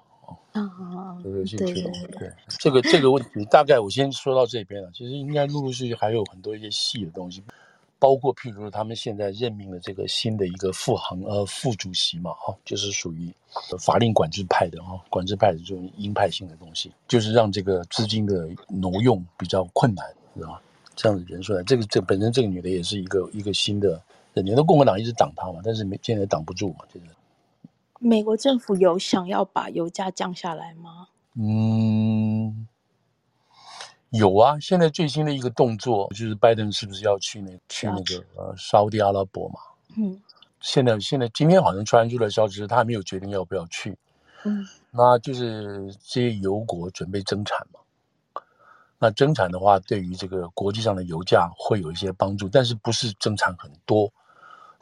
[0.55, 4.89] 啊，有兴趣的，对这个这个问题，大概我先说到这边了。
[4.95, 7.43] 其实应该陆陆续续还有很多一些细的东西，
[7.99, 13.35] 包括譬如他们现在任命了这个新的一个副行呃副主席嘛，哈，就是属于
[13.81, 20.61] 法令管制派的哈，管制派的这种鹰派性的东西，就是让这个资金的挪用比较困难，知道吗？
[20.95, 24.01] 这样子人出来，这个这本身这个女的也是一个一个新的，
[24.35, 27.07] 人家共和党一直挡她嘛，但是没现在挡不住嘛，就是。
[28.05, 31.09] 美国政府有想要把油价降下来吗？
[31.37, 32.69] 嗯，
[34.11, 34.61] 有啊。
[34.61, 39.55] 现在最新的一个动作就是拜登是不是要去那去那个呃沙地阿拉伯嘛？
[39.97, 40.21] 嗯。
[40.61, 43.97] 现在现在今天好像传出来消息，他还没有决定要不要去。
[44.45, 44.67] 嗯。
[44.91, 47.81] 那就是这些油国准备增产嘛。
[48.99, 54.13] 那增产的话，对于这个国际上的油价会有一些帮助，但是不是增产很多。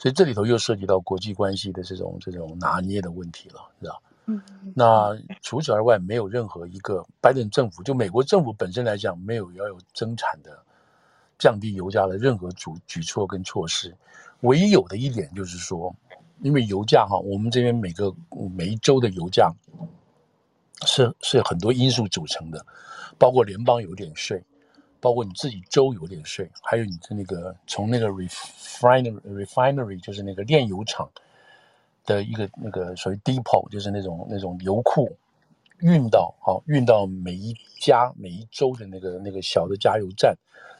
[0.03, 4.01] 所以这里头又涉及到国际关系的这种这种拿捏的问题了，是吧？
[4.27, 4.43] 嗯，
[4.75, 10.61] 那除此而外，没有任何一个拜登政府，就美国政府本身来讲，没有要有增产的、
[11.39, 13.97] 降低油价的任何举举措跟措施。
[14.41, 15.95] 唯一有的一点就是说，
[16.41, 18.13] 因为油价哈，我们这边每个
[18.57, 19.53] 每一周的油价
[20.85, 22.67] 是是很多因素组成的，
[23.21, 24.43] 包括联邦有点税，
[25.03, 31.11] 包括你自己州有点税，还有你的那个从那个 refinery refinery 就是那个炼油厂
[32.07, 35.11] 的一个那个所谓 depot，就是那种那种油库
[35.81, 40.37] 运到好、哦、运到每一家每一周的那个那个小的加油站，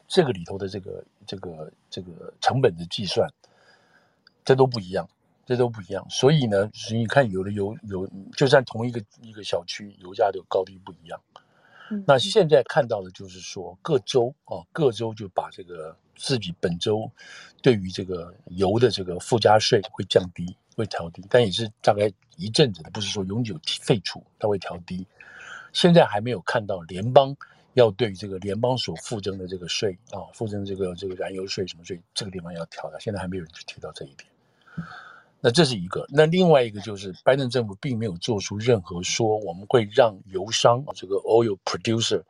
[0.07, 3.29] 这个里头的这个这个这个成本的计算，
[4.45, 5.05] 这都不一样，
[5.45, 6.07] 这都不一样。
[6.09, 11.19] 所以呢，所以你看有的油油，就算同一个一个小区，油价的高低不一样。
[12.05, 17.09] 那现在看到的就是说，各州啊，各州就把这个自己本州
[17.61, 25.05] 对于这个油的这个附加税会降低，会调低，但也是大概一阵子的，不是说永久废除，它会调低。
[25.71, 27.35] 现在还没有看到联邦
[27.73, 34.29] 要对这个联邦所附征的这个税啊，附征这个这个燃油税什么税，这个地方要调的，现在还没有人去提到这一点。
[35.45, 42.23] 那这是一个，那另外一个就是拜登政府并没有做出任何说我们会让油商这个 oil producer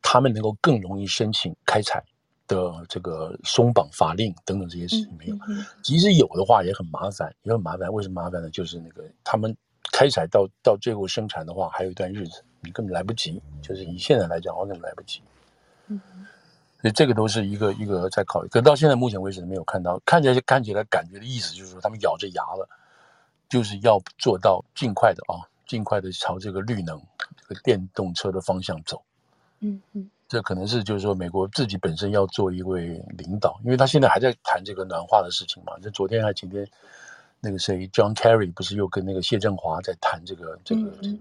[0.00, 2.02] 他们能够更容易申请开采
[2.48, 5.36] 的这个松绑法令等等这些事情没有，
[5.82, 7.92] 即使有的话也很麻烦，也很麻烦。
[7.92, 8.48] 为什么麻烦呢？
[8.48, 9.54] 就是那个他们
[9.92, 13.40] 开采到到最后生产的话，还有一段日子，你根本来不及。
[13.60, 15.20] 就是以现在来讲，我根本来不及。
[15.88, 16.00] 嗯。
[16.82, 22.68] 所以这个都是一个一个在考虑，可到现在目前为止没有看到，看起来看起来感觉的意思就是说他们咬着牙了，
[23.48, 27.00] 就是要做到尽快的啊，尽快的朝这个绿能、
[27.40, 29.00] 这个电动车的方向走。
[29.60, 35.78] 嗯嗯，这可能是就是说美国自己本身要做一位领导，因为他现在还在谈这个暖化的事情嘛。
[35.78, 36.66] 就昨天还今天
[37.38, 41.18] 那个谁 John Kerry 不是又跟那个谢振华在谈这个这个，这个，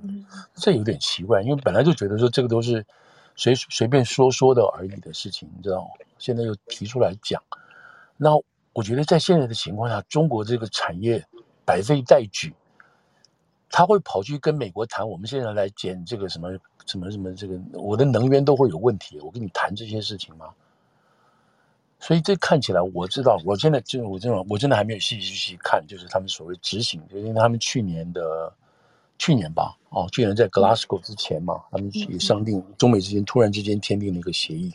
[0.56, 2.84] 这有点奇怪，因为本来就觉得说这个都是。
[3.36, 5.88] 随随便说说的而已的事情，你知道吗？
[6.18, 7.42] 现在又提出来讲，
[8.18, 8.32] 那
[8.74, 11.26] 我觉得在现在的情况下，中国这个产业
[11.66, 12.54] 百废待举，
[13.70, 16.52] 他会跑去跟美国谈，我们现在来减这个什么
[16.86, 20.48] 什么什么这个，我的能源都会有问题，我跟你谈这些事情吗？
[22.00, 28.54] 所以这看起来，我知道，我现在就我这种，我真的还没有细细细看，就是他们所谓执行，就是因为他们去年的。
[29.22, 34.74] 去年吧，哦，去年在 Glasgow 之前嘛，他们也商定，中美之间突然之间签订了一个协议，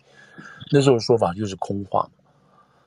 [0.70, 2.08] 那时候说法就是空话，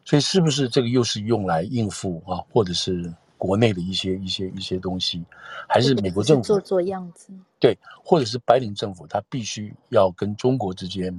[0.05, 5.22] 所以是不是这个又是用来应付啊，或者是国内的一些一些一些东西，
[5.68, 7.34] 还是美国政府做做样子？
[7.60, 11.14] 对，或者是白领政府他必须要跟中国之间，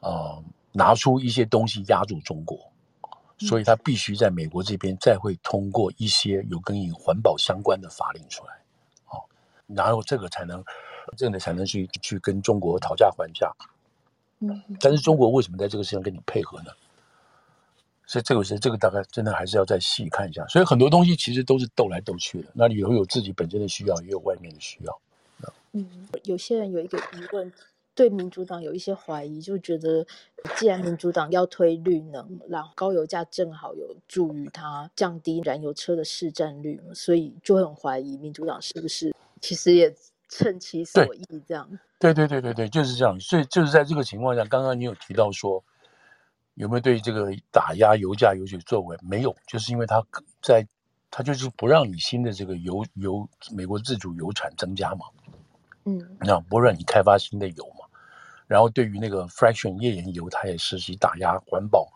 [0.00, 2.58] 啊、呃，拿出一些东西压住中国，
[3.38, 8.57] 所以他必须在美国这边再会通过一些有跟以环保相关的法令出来。
[9.74, 10.64] 然后这个才能，
[11.16, 13.52] 真的才能去去跟中国讨价还价。
[14.40, 16.70] 嗯，但是中国为什么在这个事情跟你配合呢？
[18.06, 20.46] 所以这个是这个大概真的还是要再细看一下。
[20.46, 25.00] 所以很多东西其实都是斗来斗去的，那里头有自己本身的需要，也有外面的需要。
[25.72, 27.52] 嗯，有些人有一个疑问，
[27.94, 30.06] 对民主党有一些怀疑，就觉得
[30.56, 39.14] 既然民主党要推绿能，然后高油价正好有助于它降低燃油车的市占率，所以就很怀疑民主党是不是。
[39.40, 39.94] 其实也
[40.28, 41.68] 趁其所意，这样。
[41.98, 43.18] 对对对对对，就是这样。
[43.18, 45.64] 所以就是在这个情况下，刚刚你有提到说，
[46.54, 48.96] 有没有对这个打压油价有所作为？
[49.02, 50.04] 没有，就是因为他
[50.42, 50.66] 在，
[51.10, 55.06] 他就是不让你新的这个油油美国自主油产增加嘛。
[55.84, 57.86] 嗯，那不让你开发新的油嘛。
[58.46, 61.86] 然后对于那个 fraction 页岩油，它也实行打压环保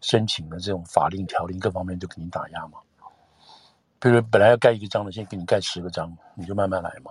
[0.00, 2.78] 申请的这种法令条令各方面都给你打压嘛。
[4.08, 7.10] 比如本来要盖一个章的，先给你盖十个章，你就慢慢来嘛，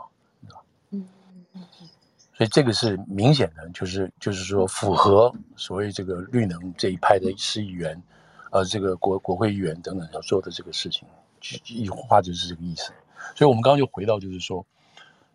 [0.91, 1.05] 嗯
[1.53, 1.89] 嗯嗯。
[2.33, 8.01] 所以这个是明显的，就是就是说符合所谓这个绿能这一派的市议员，
[8.49, 11.05] 呃，这个国国会议员等等要做的这个事情，
[11.65, 12.93] 一话就是这个意思。
[13.35, 14.65] 所以我们刚刚就回到，就是说，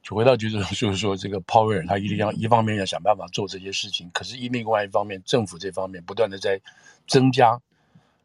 [0.02, 6.58] 就回到就是就是说，这个 Power 他一定要一方面要想办法做这些事情，可是一另外一方面，政府这方面不断的在
[7.06, 7.60] 增加。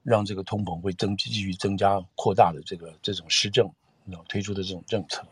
[0.05, 3.67] 让这个通膨会增继续增加扩大的这个这种施政，
[4.29, 5.23] 推出的这种政策，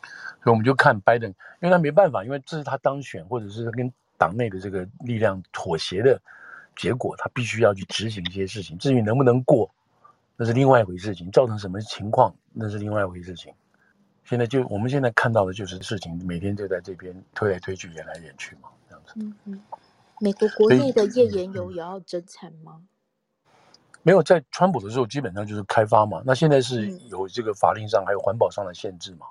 [0.00, 1.28] 所以我们就看拜登，
[1.60, 6.22] 因为他没办法，因为这是他当选或者是跟党内的这个力量妥协的
[6.76, 8.78] 结果，他必须要去执行一些事情。
[8.78, 9.68] 至于能不能过，
[10.36, 13.52] 那是另外一回事情；造成什么情况，那是另外一回事情。
[14.24, 19.12] 现在就我们现在看到的就是事情，每天就在这边推来推去，演来演去嘛，这样子。
[19.16, 19.60] 嗯嗯。
[20.20, 22.80] 美国国内的页岩油也要增产吗？
[24.04, 26.22] 没有在川普的时候，基本上就是开发嘛。
[26.24, 29.26] 那现在是有这个法令上还有环保上的限制嘛。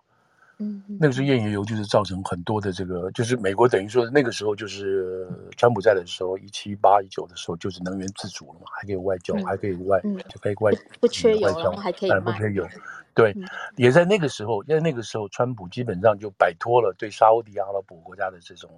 [0.60, 10.00] 嗯，那个时候页岩油就是造成很多的这个，就是美国等于说那个时候就是川普在的时候，一七八一九的时候就是能源自主了嘛，还可以外交，还可以外，
[10.30, 12.68] 就可以外不缺油，还可以不缺油。
[13.16, 13.36] 对，
[13.78, 18.70] 也在那个时候，在那个时候，川普基本上就摆脱了对沙乌地阿拉伯国家的这种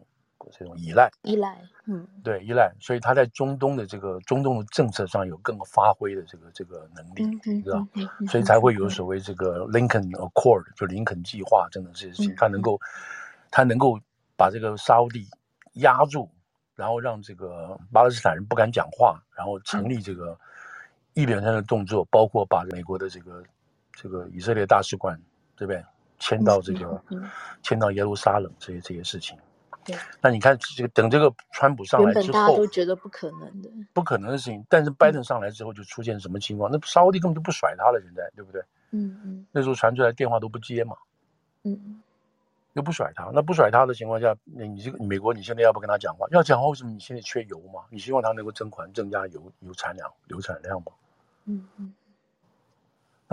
[0.52, 7.88] 这种依赖，依赖，嗯，对，依赖，所以他在中东的这个中东的政策上有更发挥的这个这个能力，你知道，
[8.28, 9.06] 所以才会有所。
[9.06, 12.82] 谓这个 Lincoln Accord，就林肯计划，真的是他能够，
[13.52, 14.00] 他能够
[14.36, 15.28] 把这个沙乌地
[15.74, 16.28] 压住，
[16.76, 20.02] 然后让这个巴勒斯坦人不敢讲话，然后成立。
[20.02, 20.36] 这个
[21.14, 23.44] 一连串的动作，包括把美国的这个
[23.94, 25.16] 这个以色列大使馆
[25.56, 25.86] 这边
[26.18, 27.00] 迁到这个
[27.62, 29.38] 迁到耶路撒冷这些这些事情。
[29.86, 34.66] 对，那你看这个等这个川普上来之后，大家都觉得不可能的，不可能的事情。
[34.68, 36.72] 但是拜登上来之后，就出现什么情况？
[36.72, 38.62] 嗯、那沙乌地根本就不甩他了，现在对不对？
[38.92, 39.46] 嗯嗯。
[39.52, 40.98] 那时候传出来电话都不接嘛，
[41.64, 42.02] 嗯，
[42.74, 43.30] 又不甩他。
[43.32, 46.28] 那不甩他的情况下，那你这个美国你现在要不跟他讲话？
[46.32, 47.82] 要讲话，为什么你现在缺油嘛？
[47.92, 50.92] 你希望他能够增款增加油油产量、油产量嘛？
[51.46, 51.94] 嗯嗯。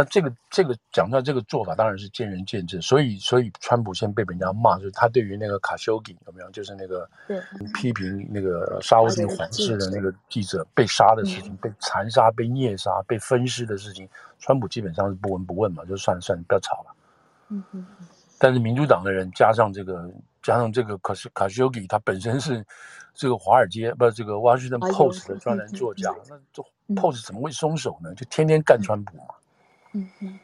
[0.02, 7.08] 那这个这个讲出来这个做法当然是见仁见智，所以所以川普先被人家骂，就是他对于那个卡修吉有没有，就是那个
[7.72, 14.08] 批评那个沙乌地皇室的那个记者被杀的事情，被残杀、被虐杀、被分尸的事情，
[14.40, 16.94] 川普基本上是不闻不问嘛，就算了算了，不要吵了。
[17.50, 17.86] 嗯嗯。
[18.40, 20.10] 但是民主党的人加上这个
[20.42, 22.64] 加上这个卡西卡修吉，他本身是
[23.14, 26.60] 这个华尔街不是这个 Washington Post 的专栏作家，那这
[27.00, 28.12] Post 怎么会松手呢？
[28.14, 29.24] 就天天干川普嘛。
[29.28, 29.41] 嗯
[29.92, 30.38] 嗯，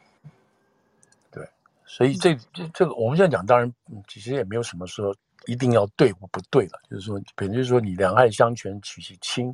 [1.30, 1.48] 对，
[1.84, 3.72] 所以这这这个我们现在讲，当然
[4.06, 5.14] 其实也没有什么说
[5.46, 9.52] 一定要对或不对了，就是说，比如就是说你两害相权取其轻。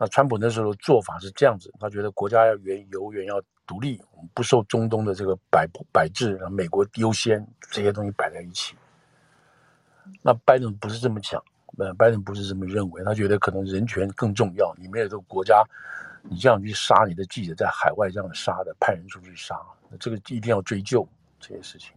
[0.00, 4.00] 那川普那时候做法是这样子，他觉得国家要原油源要独立，
[4.32, 8.76] 不受中东的这个摆摆置，然后美国优先这些东西摆在一起。
[10.22, 11.42] 那拜登不是这么讲，
[11.78, 15.64] 呃，拜登不是这么认为，他觉得可能人权更重要，你们也都国家。
[16.30, 19.58] 你这样去杀你的记者，在海外这样杀的，派人出去杀，
[19.88, 21.08] 那这个一定要追究
[21.40, 21.94] 这些事情。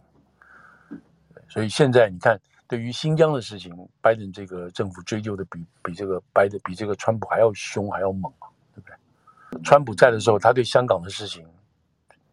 [1.48, 9.62] 所以现在你看，对于新疆的事情，拜登这个政府追究的比比这个拜登比这个川普还要凶还要猛啊，对不对？
[9.62, 11.46] 川普在的时候，他对香港的事情，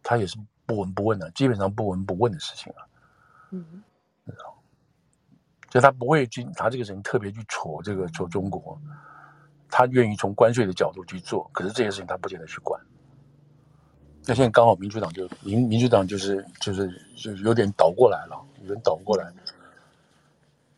[0.02, 2.86] 他也是不闻不问的，基本上不闻不问的事情啊。
[3.50, 3.82] 嗯，
[5.68, 8.80] 就他不会去拿这个人特别去戳这个戳中国。
[9.70, 12.80] 他愿意从关税的角度去做，可是这些事情他不见得去管。
[14.26, 19.32] 那现在刚好民主党就民民主党就是就是就是有点倒过来了，有点倒过来。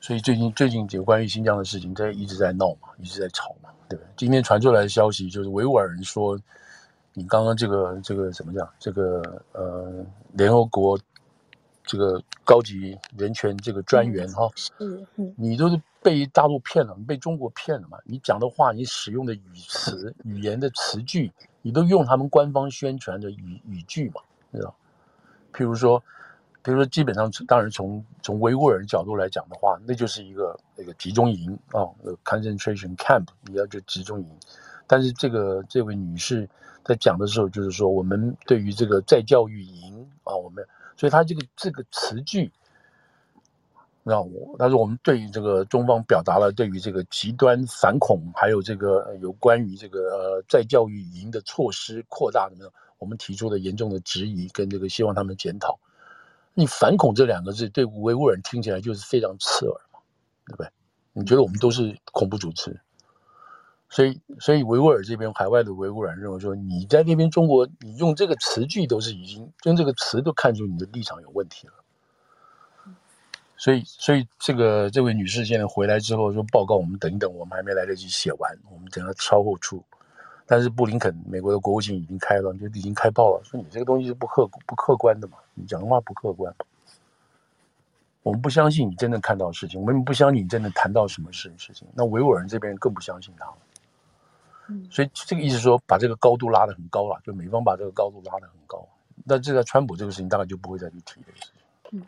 [0.01, 4.09] 所以最近最近有关于新疆的事情在一直在闹嘛，一直在吵嘛，对不对？
[4.17, 6.39] 今天传出来的消息就是维吾尔人说，
[7.15, 8.69] 你刚刚这个这个怎么讲？
[8.79, 10.99] 这个呃联合国
[11.85, 15.81] 这个高级人权这个专员哈，嗯嗯，你都是。
[16.03, 17.97] 被大陆骗了，你被中国骗了嘛？
[18.05, 21.33] 你讲的话，你使用的语词、语言的词句，
[21.63, 24.21] 你都用他们官方宣传的语语句嘛？
[24.53, 24.75] 知道？
[25.53, 26.03] 譬如说，
[26.61, 31.87] 比如说，基本上，当然从从维吾尔人角度来讲的话，那就是一个那个集中营啊
[32.25, 34.29] ，concentration camp，你要就集中营。
[34.89, 36.49] 但是这个这位女士
[36.85, 42.51] 在讲的时候，就是说，我们对于这个再教育营啊，我们，所以她这个这个词句。
[44.05, 55.79] 让我，但是我们对于这个中方表达了对于这个极端反恐，还有这个有关于这个呃再教育营的措施扩大的呢，我们提出了严重的质疑，跟这个希望他们检讨。
[56.55, 60.01] 你反恐这两个字对维吾尔人听起来就是非常刺耳嘛，
[60.47, 60.69] 对不对？
[61.13, 62.81] 你觉得我们都是恐怖组织，
[63.89, 71.82] 所以所以维吾尔这边海外的维吾尔人认为说，你在那边中国，你用这个词句都是已经用这个词都看出你的立场有问题了。
[73.63, 79.81] 所以，所以这个这位女士现在回来之后说报告，我们等一等，我们还没来得及写完，我们等她稍后出。
[80.47, 86.53] 但是布林肯美国的国务卿已经开了，就已经开炮了，说你这个东西是不客不客观的嘛，你讲的话不客观。
[88.25, 91.87] 我们不相信你真的看到的事情，我们不相信你真的谈到什么事事情。
[91.95, 93.55] 那维吾尔人这边更不相信他了。
[94.91, 98.85] 所以这个意思说把这个高度拉得很高了，就美方把这个高度拉得很高。
[99.23, 102.01] 那这个川普这个事情大概就不会再去提这个事情。
[102.01, 102.07] 嗯。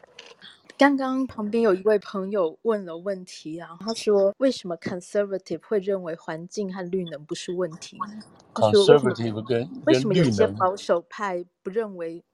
[0.77, 8.21] 刚刚旁边有一位朋友问了问题啊，他说：“为什么 conservative 会认为环境和绿能不是问题呢
[8.55, 12.25] ？conservative 跟为什么有些保守派不认为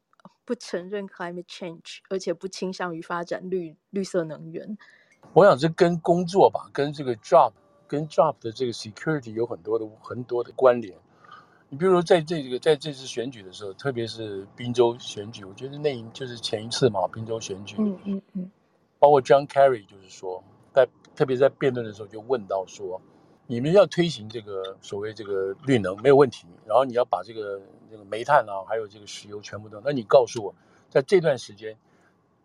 [0.47, 4.79] 不承认 climate change，而且不倾向于发展绿绿色能源？”
[5.35, 7.53] 我想这跟工作吧，跟这个 job，
[7.87, 10.97] 跟 job 的这个 security 有很多的很多的关联。
[11.73, 18.51] 你比如说，在这个在这次选举的时候，特别是宾州选举，我觉得那一就是前一次嘛，宾州选举，嗯嗯嗯，
[18.99, 20.43] 包括 John Kerry，就是说，
[20.75, 23.01] 在特别在辩论的时候就问到说，
[23.47, 30.53] 你们要推行这个所谓这个绿能没有问题，然后你要把这个这个煤炭啊，还有这个石油全部都，那你告诉我，
[30.89, 31.77] 在这段时间，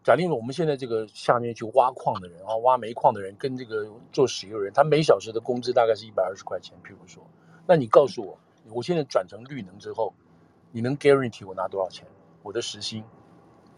[0.03, 7.25] 假定我们现在这个下面去挖矿的人啊，挖煤矿的人跟这个做石油人，他每小时的工资大概是一百二十块钱，譬如说，
[7.65, 8.37] 那你告诉我，
[8.69, 10.13] 我现在转成绿能之后，
[10.71, 12.05] 你能 guarantee 我拿多少钱？
[12.43, 13.03] 我的时薪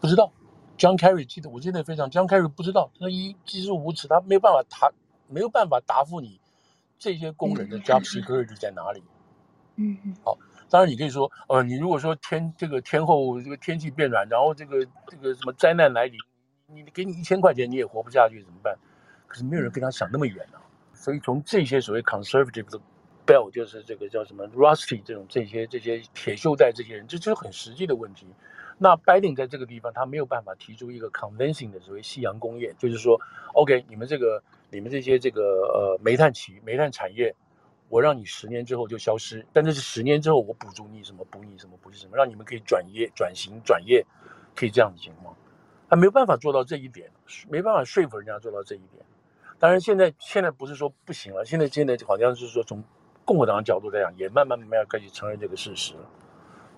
[0.00, 0.32] 不知道。
[0.76, 4.92] John Kerry 记得，我记得非常，John Kerry 不知道，他一技术无耻，他没有办法答，
[5.26, 6.40] 没有办法答复你
[6.98, 9.02] 这些工人的 job security 在哪里。
[9.76, 10.14] 嗯嗯。
[10.24, 10.38] 好。
[10.70, 16.20] 当然，你可以说，呃，你如果说天这个天后这个天气变暖，然后这个这个什么灾难来临，
[16.66, 18.76] 你给你一千块钱你也活不下去怎么办？
[19.26, 20.62] 可是没有人跟他想那么远啊。
[20.92, 22.78] 所以从这些所谓 conservative 的
[23.28, 28.26] bell，就是这个叫什么 rusty 这种这些这些铁锈带这些人，这就是很实际的问题。
[28.78, 33.20] 那 Biden 在这个地方他没有办法提出一个 convincing 的所谓夕阳工业，就是说
[33.52, 37.34] ，OK，你们这个你们这些这个呃煤炭企煤炭产业。
[37.90, 44.04] 我让你十年之后就消失，但这是十年之后我补助你什么补你什么补你什么，让你们可以转业转型转业，
[44.54, 45.34] 可以这样的情况，
[45.88, 47.10] 他没有办法做到这一点，
[47.48, 49.02] 没办法说服人家做到这一点。
[49.58, 52.84] 当然现在现在不是说不行了，现在现在好像是说从
[53.28, 56.00] 共和党的角度来讲，也慢慢慢慢要开始承认这个事实了，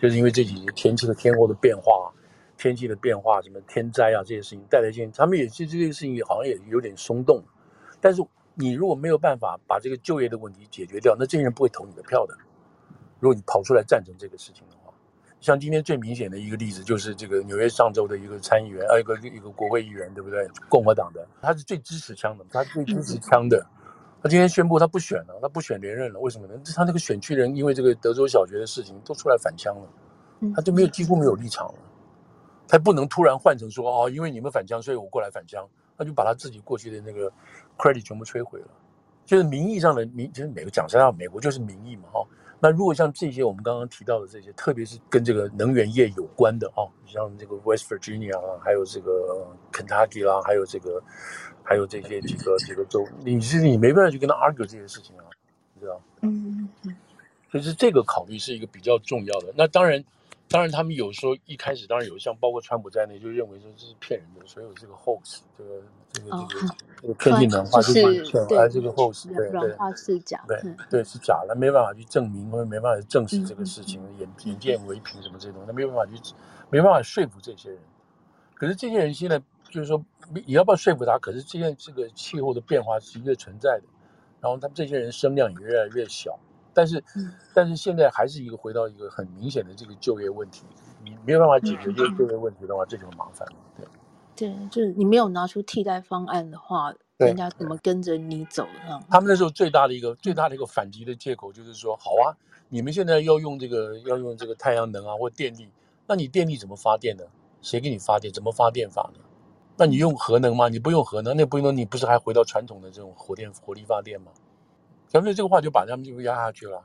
[0.01, 2.12] 就是因为这几年天气的天候的变化，
[2.59, 7.40] 天气的变化，什么天灾啊这些事情带来一些，他们也这这件事情好像也有点松动，
[8.01, 8.20] 但是。
[8.57, 12.36] 你如果没有办法把这个就业的问题解决掉，那这些人不会投你的票的。
[13.18, 14.92] 如果你跑出来赞成这个事情的话，
[15.40, 20.46] 像今天最明显的一个例子，就是这个纽约上周的一个参议员，呃，一个一个国会议员，对不对？
[20.68, 23.64] 共和党的，他是最支持枪的，他是最支持枪的。
[24.23, 26.55] 他今天宣布他不选了，他不选连任了，为什么呢？
[26.77, 31.75] 他那个选区人因为这个德州小学的事情都出来反枪了，他就没有几乎没有立场了。
[32.68, 35.66] 他不能突然换成说哦，因为你们反枪，所以我过来反枪。
[35.99, 37.31] 他就把他自己过去的那个
[37.77, 38.68] credit 全部摧毁了，
[39.27, 42.27] 就是名义上的名，就是美国讲实话，美国就是民意嘛，哈。
[42.61, 51.03] 那如果像这些我们刚刚提到的这些，特别是跟这个能源业有关的哦，像这个 West Virginia 啊，还有这个 Kentucky 啦，还有这个，
[51.63, 55.25] 还有这些几个几个州，你是你没办法去跟他 argue 这些事情啊，
[55.75, 56.01] 你知道？
[56.21, 56.97] 嗯嗯。
[57.51, 59.53] 所以是这个考虑是一个比较重要的。
[59.57, 60.05] 那当然。
[60.53, 65.80] 当然，他们有时候一开始，当然有像包括川普在内，就认为说这是骗人的，所以有这个 hoax，这个
[66.12, 67.92] 这个这个这个科技软化就是
[68.24, 76.34] 骗，哎，这个 hoax，对对，是假，对对是假的，没办法去证明或者没办法去证实这个事情，眼眼见为凭什么这些东西，他没办法去，
[76.68, 77.78] 没办法说服这些人。
[78.55, 79.40] 可是这些人现在
[79.70, 81.16] 就是说，你要不要说服他？
[81.20, 83.84] 可是这件这个气候的变化是一个存在的，
[84.40, 86.36] 然后他们这些人声量也越来越小。
[86.73, 87.03] 但是，
[87.55, 90.64] 但是现在还是一个回到一个很明显的这个就业问题，
[91.05, 93.55] 你没有办法解决这个就业问题的话，这就很麻烦了。
[93.77, 99.01] 对，对，就是你没有拿出替代方案的话，人家怎么跟着你走呢？
[99.11, 102.37] 他们那时候最大的一个最大的一个反击的借口就是说，好啊，
[102.68, 105.68] 你们现在要用这个要用这个太阳能啊或电力，
[106.07, 107.25] 那你电力怎么发电呢？
[107.61, 108.33] 谁给你发电？
[108.33, 109.21] 怎么发电法呢？
[109.77, 110.68] 那你用核能吗？
[110.68, 114.31] 你不用核能，那不用，你不是还回到传统的这种火电火力发电吗？
[115.11, 116.81] 咱们这个话就把他们就压下去了，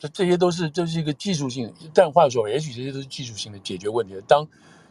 [0.00, 4.20] 这这些都是这是一个技术性，但话说，也许这些都是技术性的解决问题。
[4.26, 4.44] 当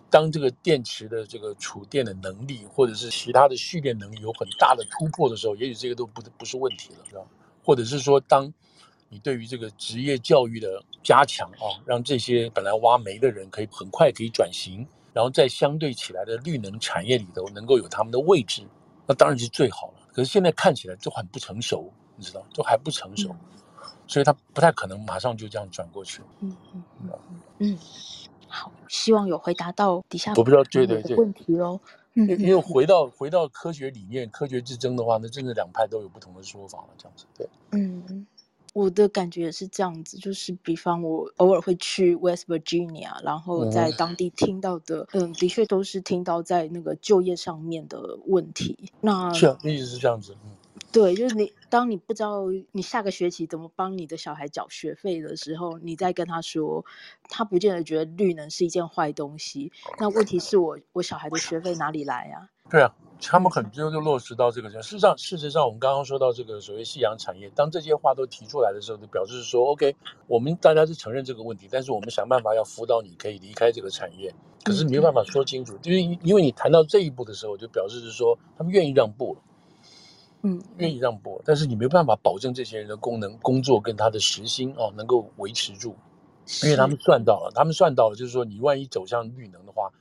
[0.09, 7.21] 当这个电池的这个储电的能力，或者是其他的蓄电能力有很大的突破的时候，也许这个都不不是问题了，是吧？
[7.61, 8.49] 或者是说，当
[9.09, 18.65] 你对于这个职业教育的加强啊，让这些本来挖煤的人可以很快可以转型，然后在相对起来的绿能产业里头能够有他们的位置，
[19.05, 20.07] 那当然是最好了。
[20.13, 21.91] 可是现在看起来就很不成熟。
[22.15, 23.35] 你知道，都还不成熟，嗯、
[24.07, 26.21] 所以他不太可能马上就这样转过去。
[26.39, 27.09] 嗯嗯嗯
[27.59, 27.77] 嗯，
[28.47, 31.79] 好，希望有回答到底下我不知道对对对问题喽。
[32.13, 37.45] 因为因为回到回到科学理念、科学之争的话，那真的两派都有不同的说法了，这样子对。
[37.71, 38.25] 嗯，
[38.71, 48.77] 我的感觉也是这样子，就是比方我偶尔会去 West Virginia，然后在当地听到的，嗯，嗯的确都是听到在那个就业上面的问题。
[49.01, 50.37] 那是啊，一直是这样子。
[50.45, 50.51] 嗯
[50.95, 56.85] 对，就是你，当你不知道你下个学期怎么帮你的小孩缴学费的时候，你再跟他说，
[57.27, 59.73] 他不见得觉得绿能是一件坏东西。
[59.99, 62.49] 那问题是我，我小孩的学费哪里来呀？
[62.69, 64.69] 对啊，他们很多就落实到这个。
[64.69, 69.93] 事实上，事实上，我们刚刚说到这个所谓夕阳产业，当这些话都提出来的时候，就表示说，OK，
[70.27, 74.33] 我们大家是承认这个问题，但是我们想办法要辅导你可以离开这个产业，
[74.63, 79.41] 可是没有办法说清楚，因为因为你谈到这一步的时候，就表示是说他们愿意让步了。
[80.47, 85.95] 嗯，愿意让步，但是你没有办法保证这些人的功能、工作跟他的时薪哦能够维持住，
[86.63, 89.91] 因为他们算到了，他们算到了，就是说你万一走向绿能的话，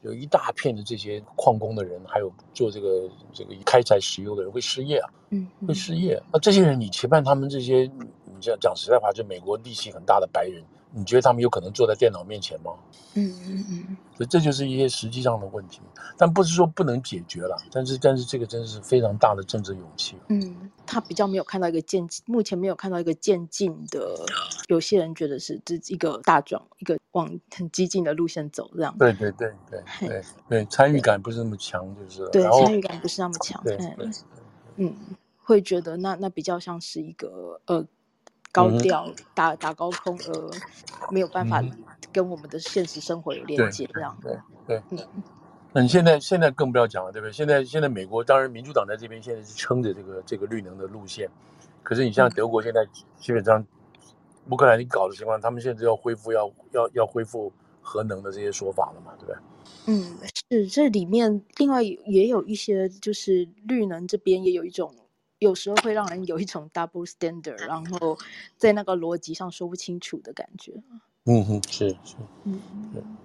[0.00, 6.18] 有一大片的这些矿工的人，还有做这个这个开采石油的人会失业啊，嗯，会失业。
[6.32, 7.82] 那这些人你期盼他们这些，
[8.24, 12.72] 你这样讲实在话，就美国力气很大的白人，你觉得他们有可能坐在电脑面前吗？
[13.14, 13.96] 嗯嗯嗯。
[14.16, 15.80] 所以这就是一些实际上的问题，
[16.18, 20.16] 但不是说不能解决了，但是但是这个真的是非常大的政治勇气。
[20.28, 24.14] 嗯，他比较没有看到一个渐进，目前没有看到一个渐进的。
[24.68, 28.94] 有些人觉得是这一个大转，一个往很激进的路线走这样。
[28.98, 33.62] 对对对对对对，参与感不是那么强，就是对参与感不是那么强。
[33.64, 33.76] 对，
[34.76, 34.94] 嗯，
[35.42, 37.86] 会觉得那那比较像是一个呃。
[38.52, 40.50] 高调打打高空，呃，
[41.10, 41.62] 没有办法
[42.12, 44.16] 跟我们的现实生活有连接，这样。
[44.22, 44.36] 对
[44.66, 44.98] 对，嗯。
[45.72, 47.32] 那你现在现在更不要讲了，对不对？
[47.32, 51.30] 现在现在美国当然民主党在这边现在是撑着这个这个绿能的路线，
[51.82, 52.84] 可是你像德国现在
[53.18, 53.64] 基本上
[54.48, 59.36] 乌克兰你搞的情况，他们现在要恢复要要要恢复核能的这些说法了嘛，对不对？
[59.86, 60.16] 嗯，
[60.50, 64.92] 是这里面另外也有一些就是绿能这边也有一种。
[65.40, 68.16] 有时候会让人有一种 double standard，然后
[68.56, 70.74] 在那个逻辑上说不清楚的感觉。
[71.24, 72.60] 嗯哼，是是，嗯，